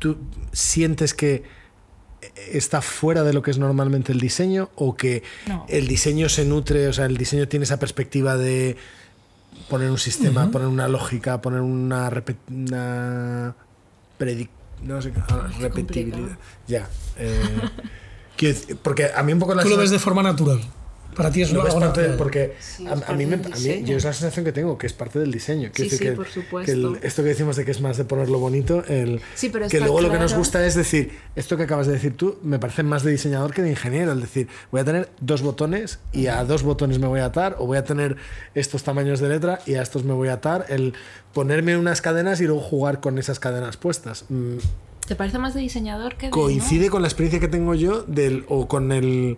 [0.00, 0.18] tú
[0.52, 1.44] sientes que
[2.36, 5.22] está fuera de lo que es normalmente el diseño o que
[5.68, 8.76] el diseño se nutre, o sea, el diseño tiene esa perspectiva de
[9.68, 12.10] poner un sistema, poner una lógica, poner una,
[12.48, 13.54] una
[14.82, 16.38] no sé, ah, repetibilidad.
[16.66, 16.88] Ya.
[17.16, 17.40] Eh,
[18.82, 20.60] porque a mí un poco Tú lo ves de forma natural.
[21.14, 22.16] Para ti es no algo natural.
[22.16, 22.54] Porque
[23.06, 23.26] a, mí,
[23.84, 25.70] yo es la sensación que tengo, que es parte del diseño.
[25.74, 26.96] sí, sí, que, por supuesto.
[27.02, 29.20] esto que decimos de que es más de ponerlo bonito, el,
[29.68, 32.58] que luego lo que nos gusta es decir, esto que acabas de decir tú, me
[32.58, 34.12] parece más de diseñador que de ingeniero.
[34.12, 37.56] Es decir, voy a tener dos botones y a dos botones me voy a atar,
[37.58, 38.16] o voy a tener
[38.54, 40.66] estos tamaños de letra y a estos me voy a atar.
[40.68, 40.94] El
[41.32, 44.24] ponerme unas cadenas y luego jugar con esas cadenas puestas.
[44.28, 44.58] Mm.
[45.06, 46.30] ¿Te parece más de diseñador que de.?
[46.30, 49.36] Coincide con la experiencia que tengo yo del, o con el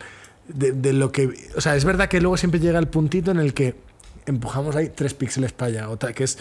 [0.49, 1.51] de, lo que.
[1.57, 3.77] O sea, es verdad que luego siempre llega el puntito en el que
[4.27, 6.39] empujamos ahí tres píxeles para allá, otra, que es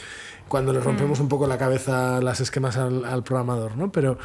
[0.47, 1.23] cuando le rompemos mm.
[1.23, 3.91] un poco la cabeza las esquemas al, programador, ¿no?
[3.91, 4.17] Pero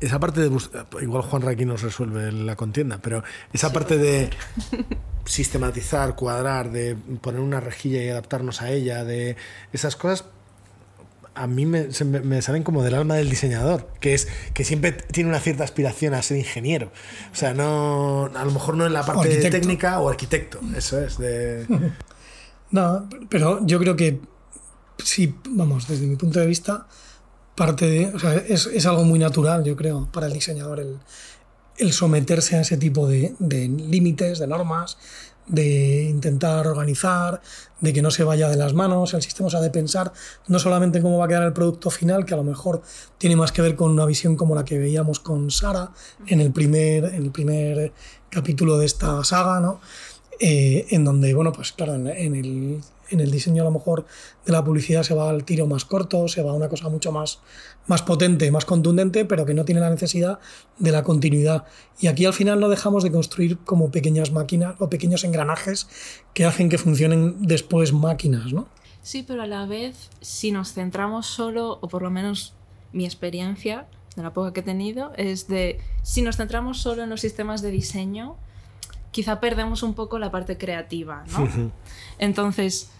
[0.00, 0.58] esa parte de.
[1.00, 3.22] Igual Juan aquí nos resuelve la contienda, pero
[3.52, 4.30] esa parte de
[5.24, 9.36] sistematizar, cuadrar, de poner una rejilla y adaptarnos a ella, de
[9.72, 10.26] esas cosas,
[11.34, 11.88] a mí me,
[12.22, 16.14] me, salen como del alma del diseñador, que es que siempre tiene una cierta aspiración
[16.14, 16.92] a ser ingeniero.
[17.32, 21.18] O sea, no a lo mejor no en la parte técnica o arquitecto, eso es.
[21.18, 21.66] De...
[22.70, 24.20] no, pero yo creo que
[24.98, 26.86] sí, vamos, desde mi punto de vista,
[27.54, 30.98] parte de, o sea, es, es, algo muy natural, yo creo, para el diseñador el,
[31.78, 34.98] el someterse a ese tipo de, de límites, de normas,
[35.46, 37.40] de intentar organizar,
[37.80, 40.12] de que no se vaya de las manos, el sistema se ha de pensar
[40.48, 42.82] no solamente en cómo va a quedar el producto final, que a lo mejor
[43.18, 45.90] tiene más que ver con una visión como la que veíamos con Sara
[46.26, 47.92] en el primer, en el primer
[48.30, 49.80] capítulo de esta saga, ¿no?
[50.40, 54.06] Eh, en donde, bueno, pues claro, en, el, en, el, diseño a lo mejor
[54.44, 57.12] de la publicidad se va al tiro más corto, se va a una cosa mucho
[57.12, 57.40] más,
[57.86, 60.38] más potente, más contundente, pero que no tiene la necesidad
[60.78, 61.64] de la continuidad.
[62.00, 65.88] Y aquí al final no dejamos de construir como pequeñas máquinas o pequeños engranajes
[66.34, 68.68] que hacen que funcionen después máquinas, ¿no?
[69.02, 72.54] Sí, pero a la vez, si nos centramos solo, o por lo menos
[72.92, 73.86] mi experiencia,
[74.16, 77.62] de la poca que he tenido, es de, si nos centramos solo en los sistemas
[77.62, 78.36] de diseño,
[79.14, 81.48] quizá perdemos un poco la parte creativa, ¿no?
[82.18, 82.90] Entonces,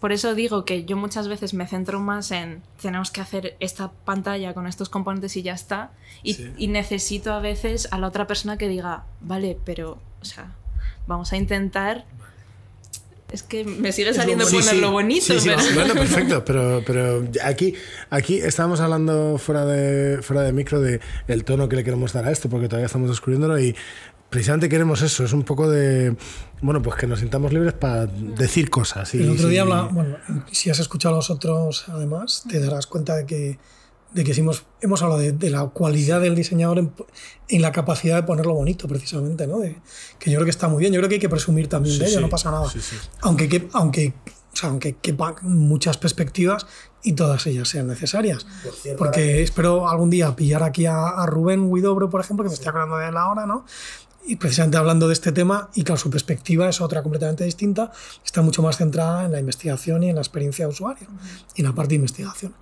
[0.00, 3.92] por eso digo que yo muchas veces me centro más en tenemos que hacer esta
[4.04, 5.92] pantalla con estos componentes y ya está.
[6.24, 10.50] Y, necesito a veces a la otra persona que diga, vale, pero, o sea,
[11.06, 12.04] vamos a intentar.
[13.30, 15.34] Es que me sigue saliendo ponerlo bonito.
[15.44, 15.56] Pero...
[15.74, 17.74] Bueno, perfecto, pero, pero aquí,
[18.10, 22.24] aquí estábamos hablando fuera de, fuera de micro de el tono que le queremos dar
[22.26, 23.76] a esto, porque todavía estamos descubriéndolo y
[24.34, 26.16] precisamente queremos eso, es un poco de,
[26.60, 29.14] bueno, pues que nos sintamos libres para decir cosas.
[29.14, 30.16] Y, el otro día, habla, bueno,
[30.50, 33.60] si has escuchado a los otros, además, te darás cuenta de que,
[34.12, 38.54] de que hemos, hemos hablado de, la cualidad del diseñador en, la capacidad de ponerlo
[38.54, 39.60] bonito, precisamente, ¿no?
[39.60, 39.76] De,
[40.18, 42.06] que yo creo que está muy bien, yo creo que hay que presumir también de
[42.06, 42.66] ello, no pasa nada.
[43.20, 44.14] Aunque, que, aunque,
[44.52, 46.66] o sea, aunque quepan muchas perspectivas
[47.04, 48.46] y todas ellas sean necesarias.
[48.98, 52.70] Porque espero algún día pillar aquí a, a Rubén Huidobro, por ejemplo, que me estoy
[52.70, 53.64] acordando de él ahora, ¿no?
[54.26, 57.92] Y precisamente hablando de este tema, y claro, su perspectiva es otra completamente distinta,
[58.24, 61.08] está mucho más centrada en la investigación y en la experiencia de usuario,
[61.54, 62.54] y en la parte de investigación.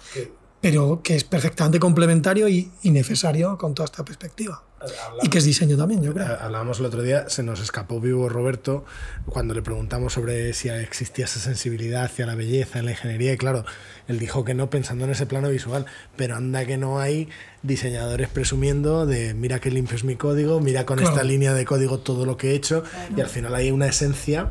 [0.61, 4.63] Pero que es perfectamente complementario y, necesario con toda esta perspectiva.
[5.23, 6.37] Y que es diseño también, yo creo.
[6.41, 8.85] Hablábamos el otro día, se nos escapó vivo Roberto
[9.27, 13.37] cuando le preguntamos sobre si existía esa sensibilidad hacia la belleza en la ingeniería, y
[13.37, 13.65] claro,
[14.09, 17.29] él dijo que no pensando en ese plano visual, pero anda que no hay
[17.63, 21.99] diseñadores presumiendo de mira qué limpio es mi código, mira con esta línea de código
[21.99, 22.83] todo lo que he hecho
[23.17, 24.51] y al final hay una esencia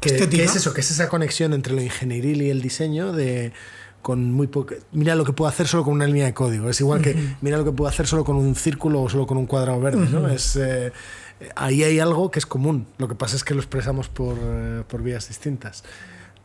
[0.00, 3.52] que, es eso, que es esa conexión entre lo ingenieril y el diseño de
[4.02, 6.80] con muy poco, mira lo que puedo hacer solo con una línea de código, es
[6.80, 9.46] igual que mira lo que puedo hacer solo con un círculo o solo con un
[9.46, 10.28] cuadrado verde, ¿no?
[10.28, 10.92] Es eh,
[11.54, 14.82] ahí hay algo que es común, lo que pasa es que lo expresamos por, eh,
[14.88, 15.84] por, vías distintas.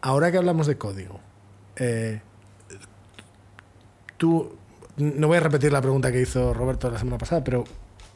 [0.02, 1.20] Ahora que hablamos de código,
[1.76, 2.22] eh,
[4.18, 4.56] tú,
[4.98, 7.66] no voy a repetir la pregunta que hizo Roberto la semana pasada, pero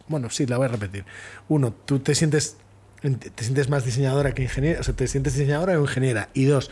[0.08, 1.06] bueno, sí, la voy a repetir.
[1.50, 2.58] Uno, tú te sientes,
[3.02, 6.30] te sientes más diseñadora que ingeniera, o sea, te sientes diseñadora o ingeniera.
[6.34, 6.70] Y dos,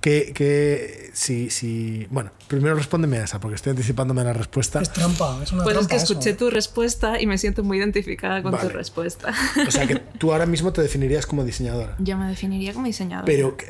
[0.00, 4.80] que, que si, si, bueno, primero respóndeme a esa, porque estoy anticipándome la respuesta.
[4.80, 6.38] Es trampa, es una Pues trampa es que escuché eso.
[6.38, 8.68] tu respuesta y me siento muy identificada con Vale.
[8.68, 9.32] tu respuesta.
[9.66, 11.96] O sea, que tú ahora mismo te definirías como diseñadora.
[11.98, 13.26] Yo me definiría como diseñadora.
[13.26, 13.66] Pero que-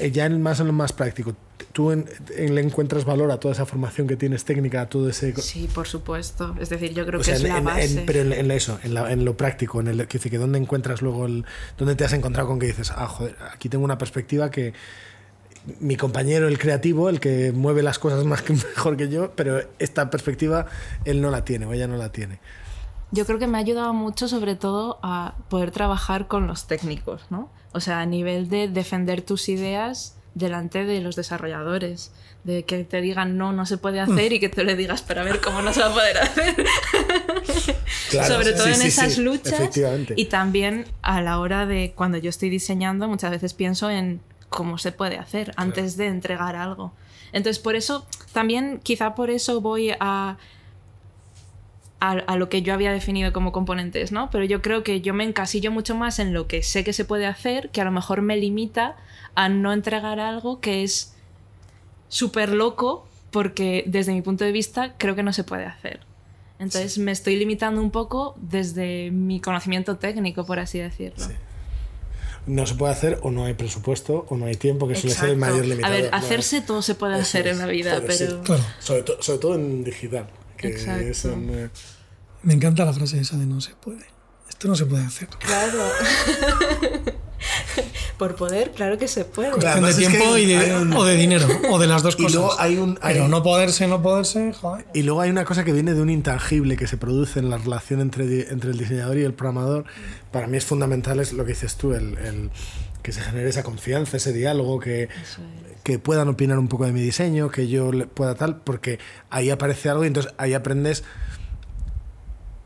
[0.00, 1.36] eh, ya en más en lo más práctico,
[1.72, 5.08] tú en- en- le encuentras valor a toda esa formación que tienes técnica, a todo
[5.08, 5.32] ese...
[5.40, 6.56] Sí, por supuesto.
[6.58, 8.00] Es decir, yo creo O que sea, es en, la en- base.
[8.00, 10.38] en- pero en, en eso, en, la- en lo práctico, en el que dice que
[10.38, 11.44] dónde encuentras luego el,
[11.78, 14.72] dónde te has encontrado con que dices, ah, joder, aquí tengo una perspectiva que
[15.80, 19.60] mi compañero, el creativo, el que mueve las cosas más que mejor que yo, pero
[19.78, 20.66] esta perspectiva
[21.04, 22.40] él no la tiene o ella no la tiene.
[23.12, 27.22] Yo creo que me ha ayudado mucho sobre todo a poder trabajar con los técnicos,
[27.30, 27.50] ¿no?
[27.72, 32.12] O sea, a nivel de defender tus ideas delante de los desarrolladores,
[32.44, 35.22] de que te digan no, no se puede hacer y que tú le digas, pero
[35.22, 36.54] a ver cómo no se va a poder hacer.
[38.10, 39.70] Claro, sobre sí, todo en sí, esas sí, luchas
[40.16, 44.76] y también a la hora de cuando yo estoy diseñando muchas veces pienso en cómo
[44.76, 46.92] se puede hacer antes de entregar algo.
[47.32, 50.36] Entonces por eso también quizá por eso voy a
[52.00, 54.30] a, a lo que yo había definido como componentes, ¿no?
[54.30, 57.04] Pero yo creo que yo me encasillo mucho más en lo que sé que se
[57.04, 58.96] puede hacer, que a lo mejor me limita
[59.34, 61.14] a no entregar algo que es
[62.08, 66.00] súper loco, porque desde mi punto de vista creo que no se puede hacer.
[66.58, 71.24] Entonces me estoy limitando un poco desde mi conocimiento técnico, por así decirlo.
[71.24, 71.32] Sí.
[72.46, 75.28] No se puede hacer o no hay presupuesto o no hay tiempo, que suele ser
[75.30, 75.92] el mayor A limitador.
[75.96, 77.52] ver, Bueno, hacerse todo se puede eso hacer es.
[77.52, 78.24] en la vida, Joder, sí.
[78.26, 78.42] pero...
[78.42, 80.26] Claro, Sobre, to- sobre todo en digital.
[80.56, 81.04] Que Exacto.
[81.06, 81.68] es en, eh,
[82.42, 84.04] me encanta la frase esa de no se puede.
[84.48, 85.28] Esto no se puede hacer.
[85.28, 85.84] Claro.
[88.18, 89.50] Por poder, claro que se puede.
[89.50, 92.02] Cuestión de además es que tiempo y de- un- o de dinero, o de las
[92.02, 92.34] dos Y cosas.
[92.34, 94.84] luego hay un- hay- Pero no poderse, no poderse, joder.
[94.92, 97.56] Y luego hay una cosa que viene de un intangible que se produce en la
[97.58, 99.84] relación entre, entre el diseñador y el programador.
[100.32, 102.50] Para mí es fundamental, es lo que dices tú, el, el
[103.02, 105.10] que se genere esa confianza, ese diálogo, que, es.
[105.82, 108.98] que puedan opinar un poco de mi diseño, que yo le pueda tal, porque
[109.30, 111.04] ahí aparece algo y entonces ahí aprendes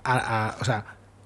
[0.03, 0.85] a, a- o sea,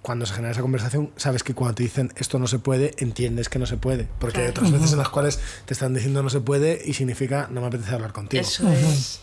[0.09, 3.51] cuando se genera esa conversación, sabes que cuando te dicen esto no se puede, entiendes
[3.51, 4.09] que no se puede.
[4.19, 7.47] Porque hay otras veces en las cuales te están diciendo no se puede y significa
[7.51, 8.41] no me apetece hablar contigo.
[8.41, 9.21] Eso es.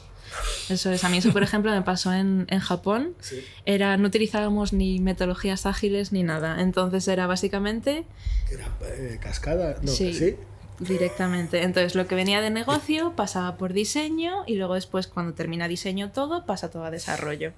[0.70, 1.04] Eso es.
[1.04, 3.16] A mí eso, por ejemplo, me pasó en, en Japón.
[3.20, 3.44] Sí.
[3.66, 6.62] Era, no utilizábamos ni metodologías ágiles ni nada.
[6.62, 8.06] Entonces era básicamente
[8.52, 10.14] era, eh, cascada, no, Sí.
[10.14, 10.36] ¿sí?
[10.80, 11.64] Directamente.
[11.64, 16.12] Entonces lo que venía de negocio pasaba por diseño y luego después cuando termina diseño
[16.12, 17.54] todo pasa todo a desarrollo.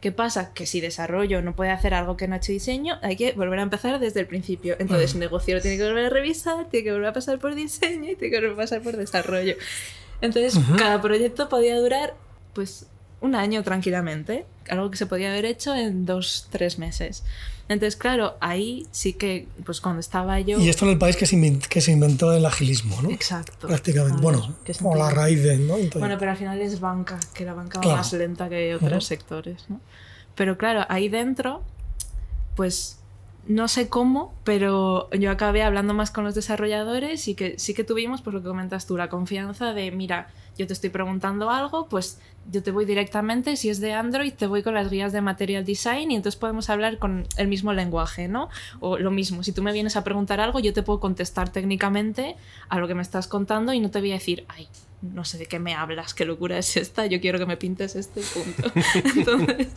[0.00, 0.52] ¿Qué pasa?
[0.52, 3.58] Que si desarrollo no puede hacer algo que no ha hecho diseño, hay que volver
[3.58, 4.76] a empezar desde el principio.
[4.78, 8.10] Entonces negocio lo tiene que volver a revisar, tiene que volver a pasar por diseño
[8.10, 9.54] y tiene que volver a pasar por desarrollo.
[10.20, 12.14] Entonces cada proyecto podía durar
[12.52, 12.86] pues
[13.20, 17.22] un año tranquilamente, algo que se podía haber hecho en dos, tres meses.
[17.68, 20.58] Entonces, claro, ahí sí que, pues cuando estaba yo...
[20.58, 23.10] Y esto en el país que se, invent- que se inventó el agilismo, ¿no?
[23.10, 23.68] Exacto.
[23.68, 24.18] Prácticamente.
[24.18, 25.74] A Bueno, ver, ¿qué o la raíz de, ¿no?
[25.76, 27.98] Entonces, Bueno, pero al final es banca, que la banca va Claro.
[27.98, 29.80] más lenta que otros sectores, ¿no?
[30.34, 31.62] Pero claro, ahí dentro,
[32.56, 32.98] pues
[33.46, 37.84] no sé cómo, pero yo acabé hablando más con los desarrolladores y que sí que
[37.84, 41.88] tuvimos, pues lo que comentas tú, la confianza de, mira, yo te estoy preguntando algo,
[41.88, 42.18] pues
[42.50, 45.64] yo te voy directamente, si es de Android, te voy con las guías de Material
[45.64, 48.48] Design y entonces podemos hablar con el mismo lenguaje, ¿no?
[48.80, 52.36] O lo mismo, si tú me vienes a preguntar algo, yo te puedo contestar técnicamente
[52.68, 54.68] a lo que me estás contando y no te voy a decir, ay,
[55.02, 57.96] no sé de qué me hablas, qué locura es esta, yo quiero que me pintes
[57.96, 58.72] esto y punto.
[59.16, 59.68] Entonces,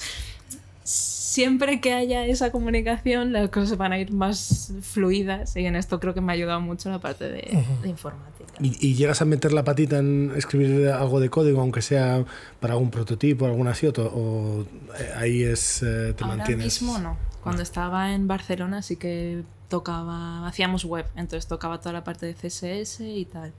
[1.33, 5.99] siempre que haya esa comunicación, las cosas van a ir más fluidas y en esto
[5.99, 8.53] creo que me ha ayudado mucho la parte de, de informática.
[8.59, 12.23] ¿Y, y llegas a meter la patita en escribir algo de código, aunque sea
[12.59, 14.65] para algún prototipo, alguna así, o,
[14.99, 16.65] eh, ahí es, eh, te Ahora mantienes?
[16.65, 17.17] mismo no.
[17.41, 22.35] Cuando estaba en Barcelona sí que tocaba, hacíamos web, entonces tocaba toda la parte de
[22.35, 23.53] CSS y tal.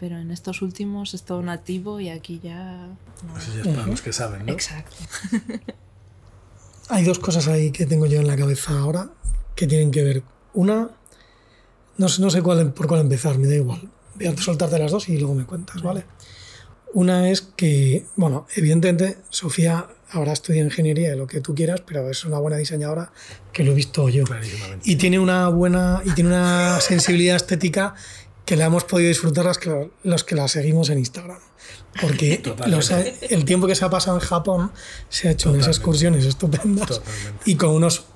[0.00, 2.86] Pero en estos últimos es todo nativo y aquí ya...
[3.26, 3.36] no.
[3.36, 4.52] Eso ya es para los que saben, ¿no?
[4.52, 4.96] Exacto.
[6.88, 9.10] Hay dos cosas ahí que tengo yo en la cabeza ahora
[9.54, 10.22] que tienen que ver.
[10.54, 10.90] Una,
[11.96, 13.80] no sé, no sé cuál, por cuál empezar, me da igual.
[14.14, 16.04] Voy a soltarte las dos y luego me cuentas, ¿vale?
[16.94, 22.24] Una es que, bueno, evidentemente Sofía habrá estudiado ingeniería lo que tú quieras, pero es
[22.24, 23.12] una buena diseñadora
[23.52, 24.24] que lo he visto yo.
[24.84, 27.94] Y tiene una buena y tiene una sensibilidad estética
[28.48, 31.36] que la hemos podido disfrutar los que, los que la seguimos en Instagram.
[32.00, 32.70] Porque Totalmente.
[32.76, 34.72] los ha- el tiempo que se ha pasado en Japón
[35.10, 37.42] se ha hecho en esas excursiones estupendas Totalmente.
[37.44, 38.06] y con unos...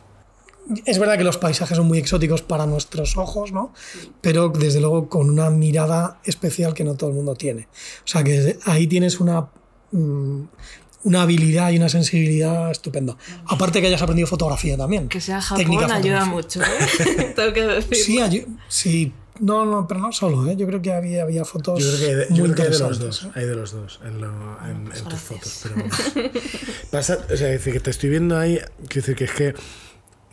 [0.87, 3.75] Es verdad que los paisajes son muy exóticos para nuestros ojos, ¿no?
[4.23, 7.69] Pero desde luego con una mirada especial que no todo el mundo tiene.
[8.05, 9.49] O sea que ahí tienes una
[9.91, 10.43] mm,
[11.05, 13.17] una habilidad y una sensibilidad estupenda.
[13.49, 15.09] Aparte que hayas aprendido fotografía también.
[15.09, 17.33] Que sea Japón ayuda mucho, ¿eh?
[17.37, 17.97] Tengo que decir.
[17.97, 20.57] Sí, sí, no, no, pero no solo, ¿eh?
[20.57, 21.83] yo creo que había, había fotos.
[21.83, 23.31] Yo creo que hay de, muy de los dos, ¿eh?
[23.35, 25.61] hay de los dos en, en, en tus fotos.
[25.63, 25.75] Pero
[26.91, 29.55] Pasa, o sea, decir, que te estoy viendo ahí, quiero decir que es que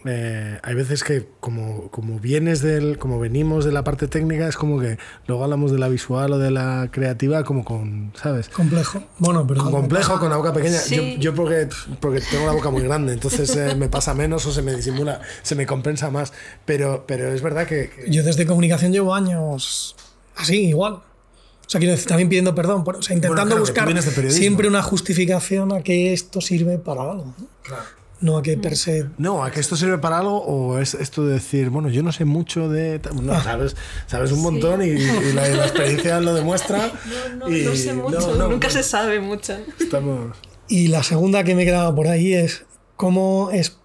[0.05, 4.55] eh, hay veces que como, como vienes del, como venimos de la parte técnica, es
[4.55, 8.49] como que luego hablamos de la visual o de la creativa como con, ¿sabes?
[8.49, 9.03] Complejo.
[9.17, 9.69] Bueno, pero...
[9.69, 10.79] Complejo, con la boca pequeña.
[10.89, 11.67] Yo, yo, porque,
[11.99, 15.21] porque tengo la boca muy grande, entonces eh, me pasa menos o se me disimula,
[15.41, 16.31] se me compensa más.
[16.65, 19.95] Pero, pero es verdad que, Yo desde comunicación llevo años
[20.35, 20.93] así, igual.
[20.93, 23.87] O sea, quiero decir, también pidiendo perdón, o sea, intentando buscar
[24.31, 27.35] siempre una justificación a que esto sirve para algo.
[27.61, 29.09] Claro no a que per se...
[29.17, 32.11] No, a que esto sirve para algo o es esto de decir, bueno, yo no
[32.11, 32.99] sé mucho de...
[33.21, 33.43] No, ah.
[33.43, 33.75] sabes,
[34.07, 34.97] sabes un montón y,
[35.33, 36.91] la, experiencia lo demuestra.
[37.09, 39.57] No, no, no sé mucho, nunca se sabe mucho.
[39.79, 40.35] Estamos...
[40.67, 43.77] Y la segunda que me quedaba por ahí es cómo es...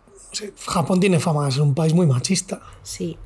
[0.66, 2.60] Japón tiene fama de ser un país muy machista.
[2.82, 3.16] Sí.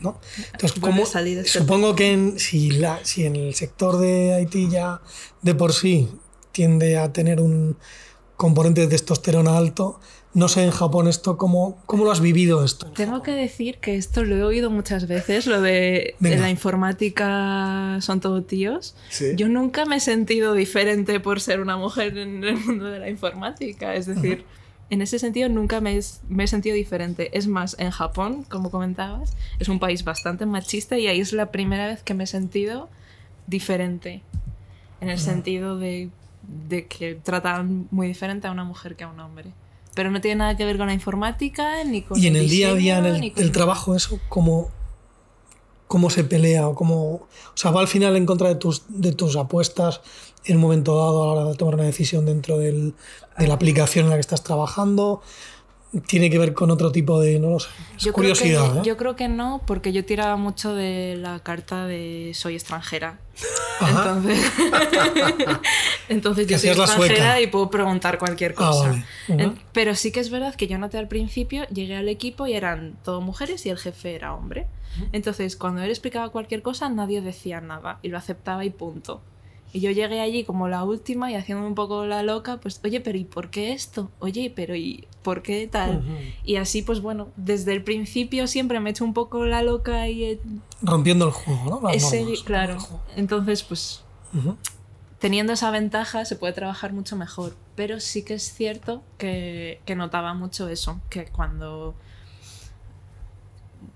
[0.00, 0.20] ¿no?
[0.52, 5.00] Entonces, ¿cómo, este supongo que en, si, la, si en el sector de Haití ya
[5.42, 6.08] de por sí
[6.52, 7.76] tiende a tener un,
[8.38, 10.00] componente de testosterona alto.
[10.32, 12.86] No sé en Japón esto, ¿cómo, cómo lo has vivido esto?
[12.92, 18.20] Tengo que decir que esto lo he oído muchas veces, lo de, la informática son
[18.20, 18.94] todos tíos.
[19.36, 23.10] Yo nunca me he sentido diferente por ser una mujer en el mundo de la
[23.10, 23.94] informática.
[23.94, 24.44] Es decir,
[24.90, 25.98] en ese sentido nunca me,
[26.28, 27.36] me, he sentido diferente.
[27.36, 31.50] Es más, en Japón, como comentabas, es un país bastante machista y ahí es la
[31.50, 32.88] primera vez que me he sentido
[33.48, 34.22] diferente.
[35.00, 36.10] En el sentido de
[36.48, 39.52] de que tratan muy diferente a una mujer que a un hombre.
[39.94, 42.18] Pero no tiene nada que ver con la informática ni con...
[42.18, 44.70] Y en el, día a día, en el, trabajo, eso, ¿cómo,
[45.86, 47.12] cómo se pelea o cómo...
[47.14, 50.00] O sea, va al final en contra de tus, de tus apuestas
[50.44, 52.94] en un momento dado a la hora de tomar una decisión dentro del,
[53.38, 55.20] de la aplicación en la que estás trabajando
[56.06, 58.78] tiene que ver con otro tipo de, no lo sé, curiosidad.
[58.78, 58.80] ¿eh?
[58.84, 63.18] Yo creo que no, porque yo tiraba mucho de la carta de soy extranjera.
[63.80, 64.38] Entonces,
[66.08, 69.04] entonces yo soy extranjera y puedo preguntar cualquier ah, cosa.
[69.72, 72.98] Pero sí que es verdad que yo noté al principio, llegué al equipo y eran
[73.02, 74.66] todo mujeres y el jefe era hombre.
[75.12, 79.22] Entonces, cuando él explicaba cualquier cosa, nadie decía nada y lo aceptaba y punto.
[79.72, 83.00] Y yo llegué allí como la última y haciendo un poco la loca, pues, oye,
[83.00, 84.10] pero ¿y por qué esto?
[84.18, 86.02] Oye, pero ¿y por qué tal?
[86.44, 90.08] Y así, pues bueno, desde el principio siempre me he hecho un poco la loca
[90.08, 90.40] y...
[90.80, 91.88] Rompiendo el juego, ¿no?
[92.44, 92.78] claro.
[93.16, 94.04] Entonces, pues,
[95.18, 97.54] teniendo esa ventaja se puede trabajar mucho mejor.
[97.74, 101.94] Pero sí que es cierto que, que notaba mucho eso, que cuando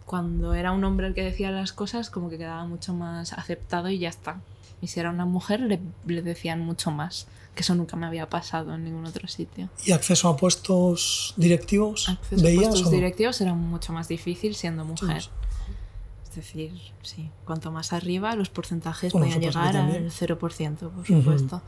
[0.05, 3.89] cuando era un hombre el que decía las cosas, como que quedaba mucho más aceptado
[3.89, 4.41] y ya está.
[4.83, 7.29] Y si era una mujer, le, le, decían mucho más.
[7.55, 9.71] Que eso nunca me había pasado en ningún otro sitio.
[9.85, 12.09] ¿Y acceso a puestos directivos?
[12.09, 15.23] Acceso a puestos directivos era mucho más difícil siendo mujer.
[16.25, 21.63] Es decir, sí, cuanto más arriba, los porcentajes podían llegar al 0%, por supuesto.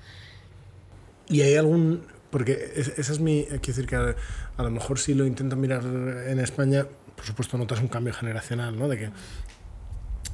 [1.29, 2.03] ¿Y hay algún.?
[2.31, 3.45] Porque esa es mi.
[3.45, 7.81] Quiero decir que a, lo mejor si lo intento mirar en España, por supuesto notas
[7.81, 8.89] un cambio generacional, ¿no?
[8.89, 9.11] De que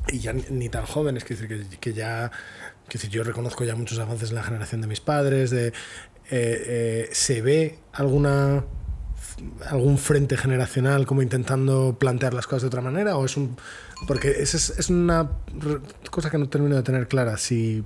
[0.08, 2.30] y ya ni tan jóvenes, que, que ya,
[2.90, 5.72] que decir, yo reconozco ya muchos avances en la generación de mis padres, de, eh,
[6.30, 8.64] eh, ¿se ve alguna
[9.66, 13.56] algún frente generacional como intentando plantear las cosas de otra manera o es un
[14.06, 15.30] porque es, es una
[16.10, 17.82] cosa que no termino de tener clara si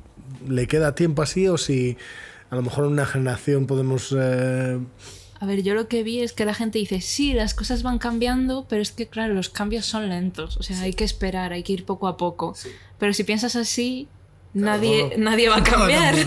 [0.49, 1.97] le queda tiempo así o si
[2.51, 4.81] a lo mejor en una generación podemos eh,
[5.40, 7.99] a ver, yo lo que vi es que la gente dice, sí, las cosas van
[7.99, 10.57] cambiando, pero es que, claro, los cambios son lentos.
[10.57, 12.55] O sea, hay que esperar, hay que ir poco a poco.
[12.99, 14.09] Pero si piensas así,
[14.55, 16.14] nadie, nadie va a cambiar.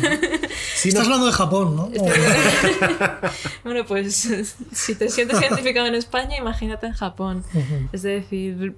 [0.78, 1.90] Si Estás hablando de Japón, ¿no?
[3.63, 4.30] bueno, pues
[4.72, 7.44] si te sientes identificado en España, imagínate en Japón.
[7.92, 8.76] Es decir,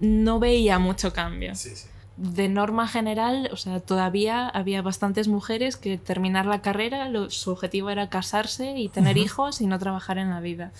[0.00, 1.54] no veía mucho cambio.
[1.54, 7.10] Sí, sí de norma general, o sea, todavía había bastantes mujeres que terminar la carrera,
[7.28, 10.72] su objetivo era casarse y tener hijos y no trabajar en la vida.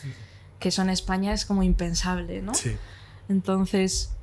[0.59, 2.55] Que eso en España es como impensable, ¿no?
[2.55, 2.77] Sí.
[3.29, 4.16] Entonces,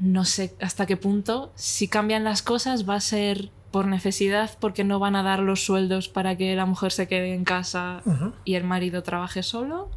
[0.00, 4.84] no sé hasta qué punto, si cambian las cosas, va a ser por necesidad, porque
[4.84, 8.02] no van a dar los sueldos para que la mujer se quede en casa
[8.44, 9.90] y el marido trabaje solo.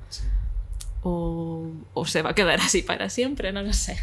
[1.03, 3.97] O, o se va a quedar así para siempre, no lo sé.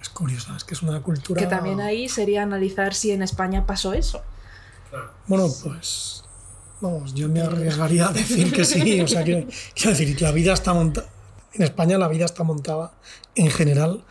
[0.00, 1.40] Es curioso, es que es una cultura...
[1.40, 4.22] Que también ahí sería analizar si en España pasó eso.
[5.26, 6.24] Bueno, pues...
[6.80, 9.00] Vamos, yo me arriesgaría a decir que sí.
[9.00, 9.46] O sea, quiero,
[9.84, 11.08] decir, la vida está montada...
[11.52, 12.92] En España la vida está montada
[13.34, 14.02] en general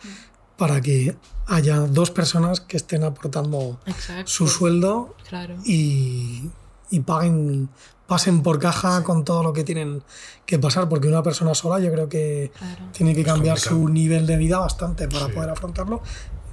[0.62, 1.16] para que
[1.48, 3.80] haya dos personas que estén aportando
[4.26, 5.16] su sueldo
[5.64, 6.44] y,
[6.88, 7.68] y, paguen,
[8.06, 10.04] pasen por caja con todo lo que tienen
[10.46, 12.52] que pasar, porque una persona sola yo creo que
[12.92, 16.00] tiene que cambiar su nivel de vida bastante para poder afrontarlo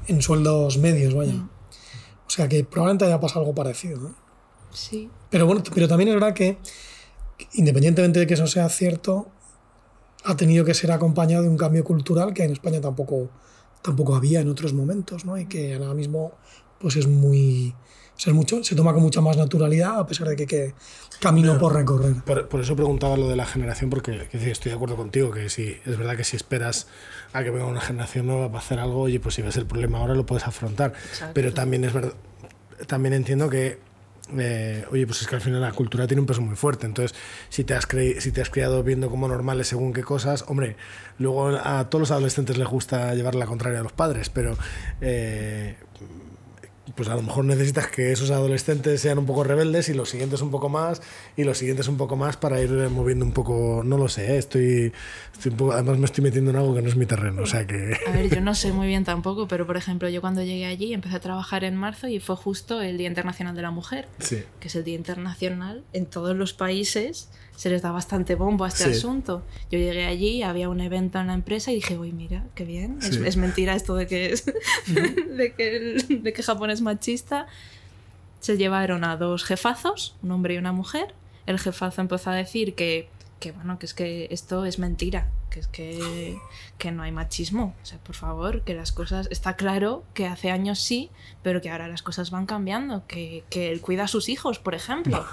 [0.07, 1.33] en sueldos medios, vaya.
[1.33, 1.49] Mm.
[2.25, 4.15] O sea que probablemente haya pasado algo parecido.
[4.73, 5.07] Sí.
[5.29, 6.57] Pero bueno, pero también es verdad que
[7.53, 9.27] independientemente de que eso sea cierto,
[10.23, 13.29] ha tenido que ser acompañado de un cambio cultural que en España tampoco,
[13.81, 15.37] tampoco había en otros momentos, ¿no?
[15.37, 16.33] Y que ahora mismo
[16.79, 17.75] pues es muy...
[18.27, 20.73] mucho, se toma con mucha más naturalidad a pesar de que, que
[21.19, 22.15] camino por recorrer.
[22.23, 25.97] Por, eso preguntaba lo de la generación, porque estoy de acuerdo contigo, que sí, es
[25.97, 26.87] verdad que si esperas
[27.33, 29.99] a que venga una generación nueva para hacer algo, oye, pues si ves el problema
[29.99, 30.93] ahora lo puedes afrontar.
[31.33, 32.13] Pero también es verdad,
[32.87, 33.79] también entiendo que
[34.37, 36.85] eh, oye, pues es que al final la cultura tiene un peso muy fuerte.
[36.85, 37.17] Entonces,
[37.49, 37.87] si te has,
[38.19, 40.75] si te has criado viendo como normales según qué cosas, hombre,
[41.17, 44.57] luego a todos los adolescentes les gusta llevar la contraria a los padres, pero
[45.01, 45.75] eh,
[46.95, 50.41] pues a lo mejor necesitas que esos adolescentes sean un poco rebeldes y los siguientes
[50.41, 51.01] un poco más
[51.35, 54.37] y los siguientes un poco más para ir moviendo un poco, no lo sé, ¿eh?
[54.37, 54.91] estoy,
[55.33, 57.97] estoy además me estoy metiendo en algo que no es mi terreno, o sea que...
[58.07, 60.93] A ver, yo no sé muy bien tampoco, pero por ejemplo, yo cuando llegué allí
[60.93, 64.07] empecé a trabajar en marzo y fue justo el Día Internacional de la Mujer,
[64.59, 67.29] que es el Día Internacional en todos los países
[67.59, 69.43] se les da bastante bombo a este asunto.
[69.69, 72.99] Yo llegué allí, había un evento en la empresa y dije, uy, mira, qué bien,
[73.01, 74.45] es, mentira esto de que, es,
[74.87, 77.47] de, que de que Japón es machista.
[78.39, 81.13] Se llevaron a dos jefazos, un hombre y una mujer.
[81.47, 83.09] El jefazo empezó a decir que
[83.39, 86.37] que bueno, que es que esto es mentira, que es que,
[86.77, 87.73] que, no hay machismo.
[87.81, 89.27] O sea, por favor, que las cosas.
[89.31, 91.09] Está claro que hace años sí,
[91.41, 93.05] pero que ahora las cosas van cambiando.
[93.07, 95.25] Que, que él cuida a sus hijos, por ejemplo.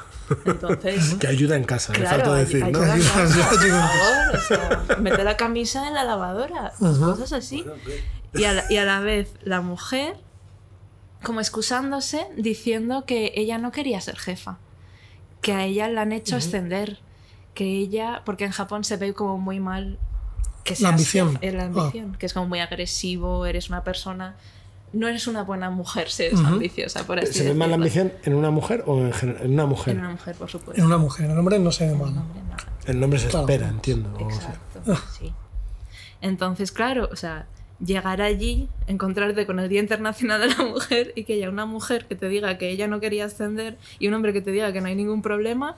[0.44, 1.14] Entonces.
[1.20, 2.80] que ayuda en casa, me falta decir, ¿no?
[2.80, 3.12] Ayuda
[3.50, 7.64] por favor, o sea, mete la camisa en la lavadora, cosas así.
[8.34, 10.16] Y a, la, y a la vez, la mujer,
[11.22, 14.58] como excusándose, diciendo que ella no quería ser jefa.
[15.40, 17.00] Que a ella la han hecho ascender
[17.56, 19.98] que ella, porque en Japón se ve como muy mal
[20.62, 21.66] que la ambición, la ah.
[21.66, 24.36] ambición que es como muy agresivo, eres una persona
[24.92, 28.12] no eres una buena mujer si eres ambiciosa, por así ¿Se ve mal la ambición
[28.24, 29.94] en una mujer o en, en, una mujer?
[29.94, 30.80] En una mujer, por supuesto.
[30.80, 32.14] En una mujer, en el hombre no se ve mal.
[32.86, 34.16] El nombre se espera, entiendo.
[34.20, 35.02] Exacto, ah.
[35.18, 35.32] sí.
[36.20, 37.46] Entonces, claro, o sea,
[37.84, 42.06] llegar allí, encontrarte con el Día Internacional de la Mujer y que haya una mujer
[42.06, 44.80] que te diga que ella no quería ascender y un hombre que te diga que
[44.80, 45.76] no hay ningún problema,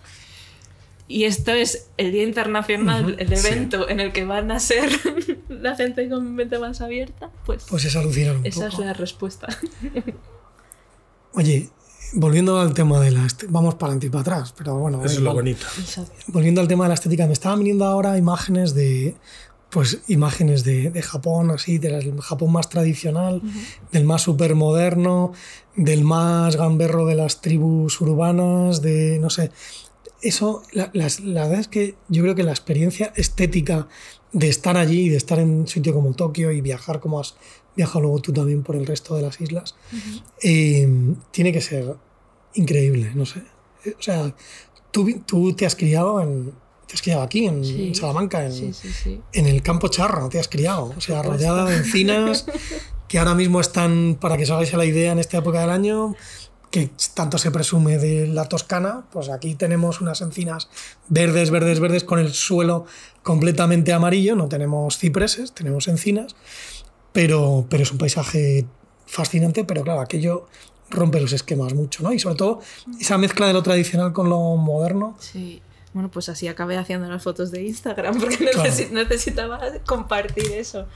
[1.09, 4.91] y esto es el Día Internacional, el evento en el que van a ser
[5.49, 9.49] la gente con mente más abierta, pues, pues es alucinar un esa es la respuesta.
[11.33, 11.71] Oye,
[12.13, 13.27] volviendo al tema de la...
[13.49, 15.03] Vamos para adelante y para atrás, pero bueno...
[15.03, 15.67] Eso es lo bonito.
[16.27, 19.17] Volviendo al tema de la estética, me estaban viniendo ahora imágenes de...
[19.71, 23.43] Pues imágenes de, de Japón, así, del Japón más tradicional,
[23.93, 25.33] del más supermoderno,
[25.77, 29.51] del más gamberro de las tribus urbanas, de, no sé,
[30.21, 33.89] eso, la, verdad es que yo creo que la experiencia estética
[34.33, 37.37] de estar allí, y de estar en un sitio como Tokio y viajar como has
[37.77, 39.77] viajado luego tú también por el resto de las islas,
[40.43, 40.89] eh,
[41.31, 41.97] tiene que ser
[42.55, 43.43] increíble, no sé.
[43.99, 44.35] O sea,
[44.91, 46.53] tú, tú te has criado en,
[46.87, 48.75] te has criado aquí, en Salamanca, en,
[49.33, 52.47] en, el campo charro, te has criado, o sea, rodeada de encinas
[53.09, 56.15] que ahora mismo están, para que os hagáis la idea, en esta época del año,
[56.71, 60.69] que tanto se presume de la Toscana, pues aquí tenemos unas encinas
[61.09, 62.85] verdes, verdes, verdes, con el suelo
[63.23, 66.37] completamente amarillo, no tenemos cipreses, tenemos encinas,
[67.13, 68.67] pero, pero es un paisaje
[69.07, 70.47] fascinante, pero claro, aquello
[70.91, 72.13] rompe los esquemas mucho, ¿no?
[72.13, 72.61] Y sobre todo
[73.01, 75.17] esa mezcla de lo tradicional con lo moderno.
[75.21, 75.63] Sí.
[75.95, 78.51] Bueno, pues así acabé haciendo las fotos de Instagram porque
[78.93, 80.87] necesitaba compartir eso.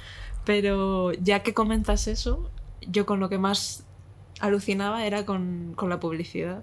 [0.45, 2.51] Pero ya que comentas eso,
[2.87, 3.85] yo con lo que más
[4.43, 6.63] alucinaba era con, con la publicidad,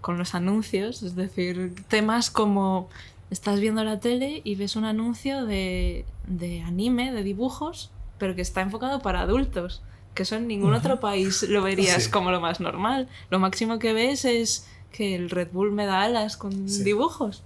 [0.00, 2.88] con los anuncios, es decir, temas como
[3.30, 8.42] estás viendo la tele y ves un anuncio de, de anime, de dibujos, pero que
[8.42, 9.82] está enfocado para adultos,
[10.14, 13.06] que eso en ningún otro país lo verías como lo más normal.
[13.30, 17.42] Lo máximo que ves es que el Red Bull me da alas con dibujos,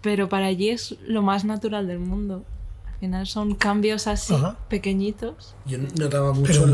[0.00, 2.44] pero para allí es lo más natural del mundo
[3.00, 4.34] final son cambios así,
[4.68, 5.54] pequeñitos.
[5.66, 6.66] Yo notaba mucho,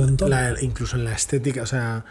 [0.61, 2.05] incluso en la estética, o sea,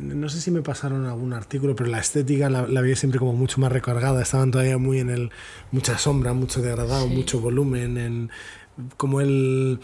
[0.00, 3.32] no sé si me pasaron algún artículo, pero la estética la, la vi siempre como
[3.32, 5.30] mucho más recargada, estaban todavía muy en el,
[5.72, 8.30] mucha sombra, mucho degradado, mucho volumen, en,
[8.96, 9.80] como el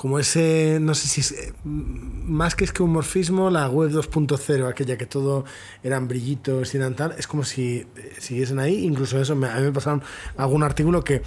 [0.00, 4.66] como ese, no sé si es, más que es que un morfismo, la web 2.0,
[4.66, 5.44] aquella que todo
[5.82, 7.86] eran brillitos y eran tal, es como si
[8.18, 10.02] siguiesen ahí, incluso eso, a mí me pasaron
[10.38, 11.20] algún artículo que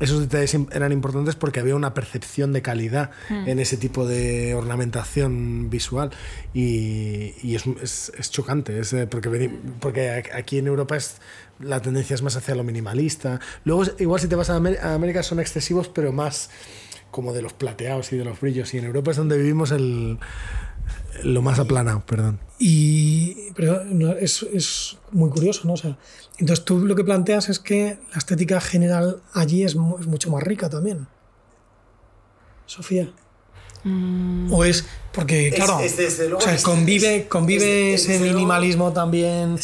[0.00, 3.48] esos detalles eran importantes porque había una percepción de calidad hmm.
[3.48, 6.10] en ese tipo de ornamentación visual
[6.54, 7.66] y, y es,
[8.16, 11.16] es, chocante, es, eh, porque, porque aquí en Europa es,
[11.58, 13.40] la tendencia es más hacia lo minimalista.
[13.64, 16.50] Luego, igual si te vas a, a América son excesivos, pero más
[17.10, 18.72] como de los plateados y de los brillos.
[18.74, 20.18] Y en Europa es donde vivimos el,
[21.24, 22.40] lo más aplanado, perdón.
[22.58, 23.82] Y pero
[24.18, 25.74] es, es, muy curioso, ¿no?
[25.74, 25.96] O sea,
[26.38, 30.42] entonces tú lo que planteas es que la estética general allí es, es mucho más
[30.42, 31.06] rica también.
[32.66, 33.10] Sofía.
[33.84, 34.52] Mm.
[34.52, 39.58] O es porque, claro, o sea, convive, convive ese minimalismo también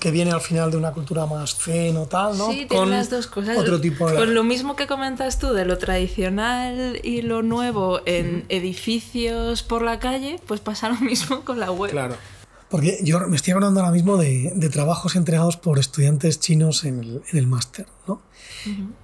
[0.00, 2.50] que viene al final de una cultura más zen o tal, ¿no?
[2.50, 3.56] Sí, con las dos cosas.
[3.56, 4.16] Otro tipo de...
[4.16, 9.82] Con lo mismo que comentas tú de lo tradicional y lo nuevo en edificios por
[9.82, 11.92] la calle, pues pasa lo mismo con la web.
[11.92, 12.16] Claro.
[12.70, 17.00] Porque yo me estoy hablando ahora mismo de, de trabajos entregados por estudiantes chinos en
[17.00, 18.22] el, en el máster, ¿no?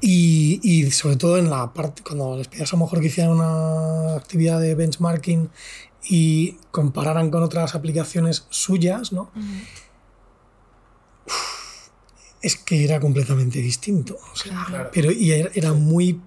[0.00, 3.32] y, y, sobre todo en la parte, cuando les pidas a lo mejor que hicieran
[3.32, 5.50] una actividad de benchmarking
[6.08, 9.30] y compararan con otras aplicaciones suyas, ¿no?
[12.42, 14.16] es que era completamente distinto.
[14.32, 16.20] O sea, Pero y era muy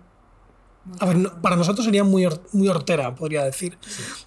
[1.00, 3.78] a ver, para nosotros sería muy, muy hortera, podría decir.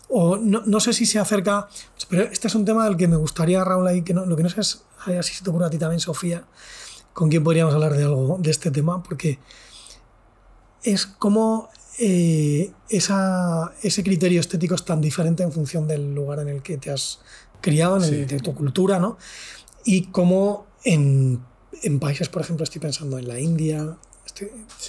[0.08, 1.68] O no, no, sé si se acerca.
[2.08, 4.42] Pero este es un tema del que me gustaría, Raúl, ahí, que no, lo que
[4.42, 4.84] no sé es,
[5.18, 6.44] así se te ocurre a ti también, Sofía,
[7.12, 9.38] con quién podríamos hablar de algo de este tema, porque
[10.82, 16.48] es como eh, esa, ese criterio estético es tan diferente en función del lugar en
[16.48, 17.20] el que te has
[17.60, 19.18] criado, en el, de tu cultura, ¿no?
[19.84, 21.40] Y como en,
[21.82, 23.96] en países, por ejemplo, estoy pensando en la India,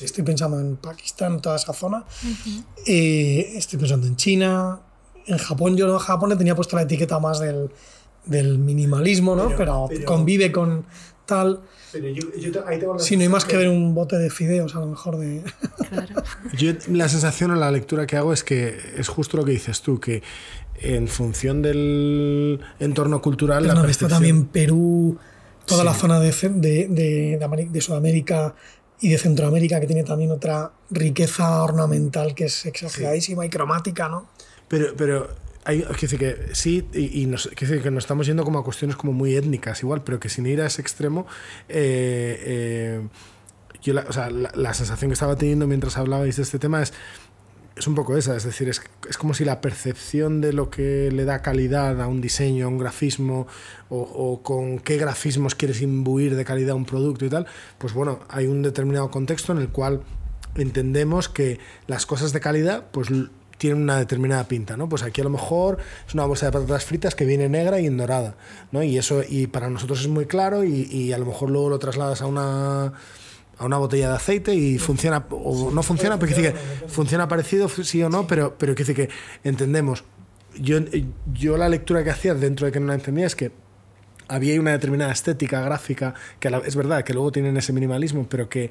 [0.01, 2.03] Estoy, pensando en Pakistán, toda esa zona.
[2.85, 4.79] Eh, estoy pensando en China.
[5.25, 7.69] En Japón, yo en Japón le tenía puesto la etiqueta más del,
[8.25, 9.55] del minimalismo, ¿no?
[9.55, 10.85] Pero, convive con
[11.25, 11.61] tal.
[11.91, 14.87] Pero yo, yo si no hay más que ver un bote de fideos, a lo
[14.87, 15.43] mejor de.
[15.89, 16.23] Claro.
[16.57, 19.81] yo la sensación en la lectura que hago es que es justo lo que dices
[19.81, 20.23] tú, que
[20.79, 23.63] en función del entorno cultural.
[23.63, 25.17] Pero la no, también Perú,
[25.65, 28.55] toda la zona de, de, de, de Sudamérica,
[28.99, 34.29] y de Centroamérica, que tiene también otra riqueza ornamental que es exageradísima y cromática, ¿no?
[34.67, 35.29] Pero, pero
[35.65, 38.63] hay que decir que sí, y, nos, que decir que nos estamos yendo como a
[38.63, 41.25] cuestiones como muy étnicas, igual, pero que sin ir a ese extremo,
[41.69, 43.07] eh, eh,
[43.81, 46.93] yo la, o sea, la, sensación que estaba teniendo mientras hablabais de este tema es
[47.75, 51.09] es un poco esa, es decir, es, es, como si la percepción de lo que
[51.11, 53.47] le da calidad a un diseño, a un grafismo,
[53.89, 57.47] o, o, con qué grafismos quieres imbuir de calidad un producto y tal,
[57.79, 60.01] pues bueno, hay un determinado contexto en el cual
[60.55, 63.09] entendemos que las cosas de calidad, pues
[63.57, 64.89] tienen una determinada pinta, ¿no?
[64.89, 67.87] Pues aquí a lo mejor es una bolsa de patatas fritas que viene negra y
[67.87, 68.35] en dorada,
[68.71, 68.83] ¿no?
[68.83, 71.79] Y eso, y para nosotros es muy claro y, y a lo mejor luego lo
[71.79, 72.93] trasladas a una
[73.57, 77.69] a una botella de aceite y funciona o no funciona, porque dice que funciona parecido,
[77.69, 79.09] sí o no, pero, pero que dice que
[79.43, 80.03] entendemos.
[80.55, 80.77] Yo,
[81.33, 83.51] yo la lectura que hacía dentro de que no la entendía es que
[84.27, 88.69] había una determinada estética gráfica, que es verdad que luego tienen ese minimalismo, pero que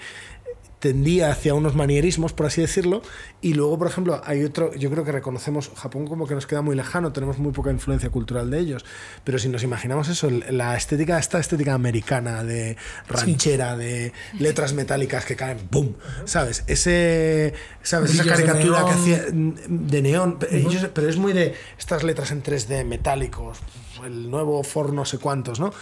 [0.83, 3.03] tendía hacia unos manierismos, por así decirlo,
[3.41, 6.61] y luego, por ejemplo, hay otro, yo creo que reconocemos Japón como que nos queda
[6.61, 8.85] muy lejano, tenemos muy poca influencia cultural de ellos,
[9.22, 12.76] pero si nos imaginamos eso, la estética, esta estética americana, de
[13.07, 15.95] ranchera, de letras metálicas que caen, ¡boom!
[16.24, 16.64] ¿Sabes?
[16.66, 17.55] Ese,
[17.85, 18.14] ¿sabes?
[18.14, 23.61] Esa caricatura que hacía de neón, pero es muy de estas letras en 3D, metálicos,
[24.05, 25.72] el nuevo Ford no sé cuántos, ¿no?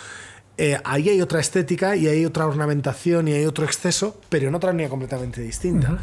[0.63, 4.55] Eh, ahí hay otra estética y hay otra ornamentación y hay otro exceso, pero en
[4.55, 5.97] otra línea completamente distinta.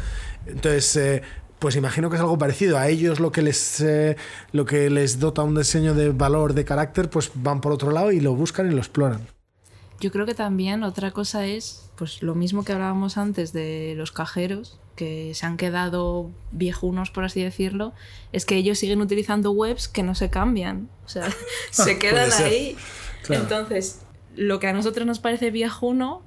[0.46, 1.22] Entonces, eh,
[1.60, 2.76] pues imagino que es algo parecido.
[2.76, 4.16] A ellos lo que les eh,
[4.50, 8.10] lo que les dota un diseño de valor, de carácter, pues van por otro lado
[8.10, 9.28] y lo buscan y lo exploran.
[10.00, 14.10] Yo creo que también otra cosa es, pues lo mismo que hablábamos antes de los
[14.10, 17.92] cajeros, que se han quedado viejunos, por así decirlo,
[18.32, 20.88] es que ellos siguen utilizando webs que no se cambian.
[21.06, 21.28] O sea,
[21.70, 22.76] se quedan ahí.
[23.28, 24.00] Entonces,
[24.38, 26.22] lo que a nosotros nos parece viejuno,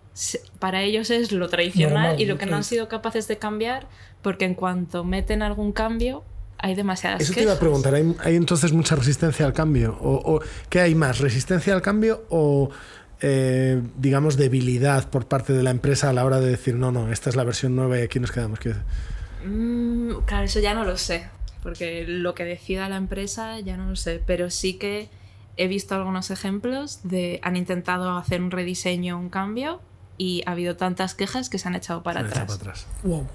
[0.60, 3.88] para ellos es lo tradicional y lo que no han sido capaces de cambiar,
[4.22, 6.26] porque en cuanto meten algún cambio,
[6.58, 9.98] hay demasiadas Eso te iba a preguntar, ¿hay, entonces mucha resistencia al cambio?
[10.02, 12.70] ¿O, qué hay más, resistencia al cambio o,
[13.22, 17.14] eh, digamos, debilidad por parte de la empresa a la hora de decir, no, no,
[17.14, 18.60] esta es la versión nueva y aquí nos quedamos?
[19.46, 21.30] Mm, claro, eso ya no lo sé,
[21.64, 25.10] porque lo que decida la empresa ya no lo sé, pero sí que
[25.58, 29.82] he visto algunos ejemplos de han intentado hacer un rediseño, un cambio
[30.18, 32.86] y ha habido tantas quejas que se han echado para atrás.
[33.04, 33.28] Wow.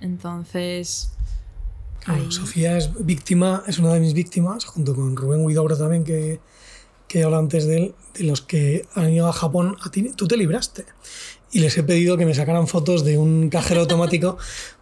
[0.00, 1.12] Entonces.
[2.30, 6.40] Sofía es víctima, es una de mis víctimas, junto con Rubén Huidobro también, que,
[7.06, 10.10] que he hablado antes de él, de los que han ido a Japón, a ti,
[10.16, 10.86] tú te libraste.
[11.52, 14.38] Y les he pedido que me sacaran fotos de un cajero automático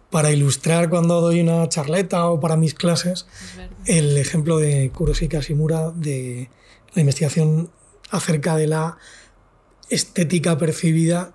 [0.09, 3.27] para ilustrar cuando doy una charleta o para mis clases
[3.85, 6.49] el ejemplo de Kuroshi Kashimura de
[6.93, 7.69] la investigación
[8.09, 8.97] acerca de la
[9.89, 11.31] estética percibida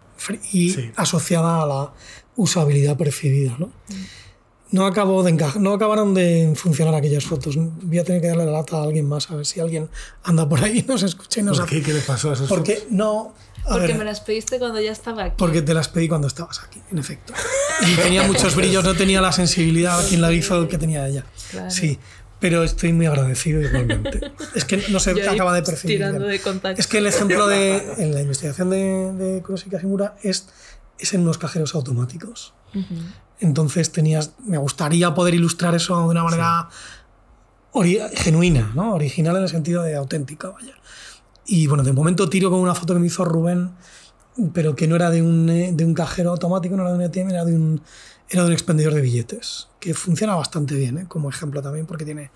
[0.52, 1.92] y asociada a la
[2.36, 3.56] usabilidad percibida.
[3.58, 3.70] ¿no?
[4.70, 7.56] No, acabó de no acabaron de funcionar aquellas fotos.
[7.56, 9.88] Voy a tener que darle la lata a alguien más, a ver si alguien
[10.22, 11.82] anda por ahí y nos escucha y nos ¿Por qué?
[11.82, 13.34] ¿Qué le pasó a esas Porque no...
[13.68, 15.34] porque me las pediste cuando ya estaba aquí.
[15.38, 17.32] Porque te las pedí cuando estabas aquí, en efecto.
[17.86, 21.24] Y tenía muchos brillos, no tenía la sensibilidad quien la hizo que tenía ella.
[21.68, 21.98] Sí,
[22.40, 24.32] pero estoy muy agradecido igualmente.
[24.54, 26.02] Es que no se acaba de percibir.
[26.76, 30.48] es que el ejemplo de en la investigación de, de Kuroshi Kajimura es,
[30.98, 32.54] es en unos cajeros automáticos.
[33.40, 36.68] Entonces tenías, me gustaría poder ilustrar eso de una manera
[38.14, 38.94] genuina, ¿no?
[38.94, 40.74] original en el sentido de auténtica, vaya.
[41.46, 43.72] Y bueno, de momento tiro con una foto que me hizo Rubén,
[44.52, 47.04] pero que no era de un, eh, de un cajero automático, no era de un
[47.04, 47.82] ATM, era de un
[48.28, 51.04] era de un expendedor de billetes, que funciona bastante bien, ¿eh?
[51.08, 52.30] como ejemplo también, porque tiene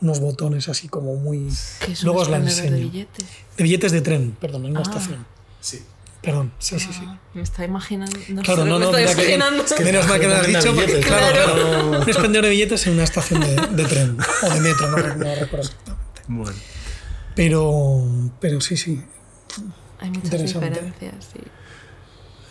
[0.00, 1.48] unos botones así como muy...
[1.84, 2.72] ¿Qué es Luego os la enseño.
[2.72, 3.26] de billetes?
[3.56, 4.82] De billetes de tren, perdón, en una ah.
[4.82, 5.26] estación.
[5.60, 5.82] Sí.
[6.22, 7.00] Perdón, sí, sí, sí.
[7.06, 8.18] Ah, me está imaginando.
[8.28, 10.74] No claro, no, no, me mira que, es que menos mal que me has dicho,
[10.74, 14.60] porque, claro, claro, un expendedor de billetes en una estación de, de tren o de
[14.60, 16.22] metro, no, no recuerdo exactamente.
[16.28, 16.58] Bueno.
[17.40, 18.04] Pero,
[18.38, 19.00] pero sí, sí.
[19.98, 21.40] Hay muchas diferencias, sí.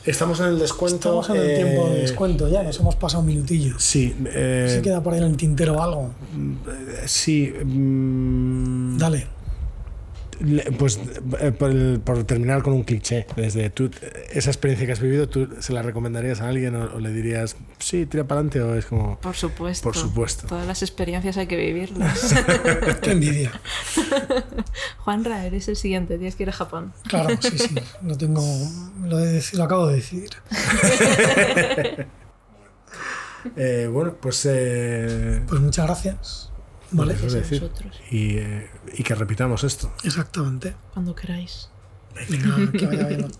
[0.03, 0.95] Estamos en el descuento.
[1.21, 3.77] Estamos en el tiempo de eh, descuento ya, nos hemos pasado un minutillo.
[3.77, 4.15] Sí.
[4.25, 6.09] Eh, ¿Se queda por ahí en el tintero algo?
[6.35, 7.53] Eh, sí.
[7.63, 9.27] Mm, Dale.
[10.77, 10.99] Pues
[11.39, 13.91] eh, por, terminar con un cliché, desde tú,
[14.31, 18.05] esa experiencia que has vivido, ¿tú se la recomendarías a alguien o, le dirías, sí,
[18.05, 19.19] tira para adelante o es como...
[19.19, 19.83] Por supuesto.
[19.83, 20.47] Por supuesto.
[20.47, 22.33] Todas las experiencias hay que vivirlas.
[23.01, 23.51] Qué envidia.
[24.99, 26.93] Juanra, eres el siguiente, tienes que ir a Japón.
[27.07, 28.41] Claro, sí, sí, lo tengo,
[29.03, 30.29] lo, lo acabo de decidir.
[33.57, 34.45] eh, bueno, pues...
[34.49, 35.41] Eh...
[35.47, 36.48] Pues muchas gracias.
[36.91, 37.13] ¿Vale?
[37.13, 37.69] decir.
[38.09, 39.91] Y, eh, y que repitamos esto.
[40.03, 40.75] Exactamente.
[40.93, 41.69] Cuando queráis.
[42.29, 43.31] Venga, que vaya bien.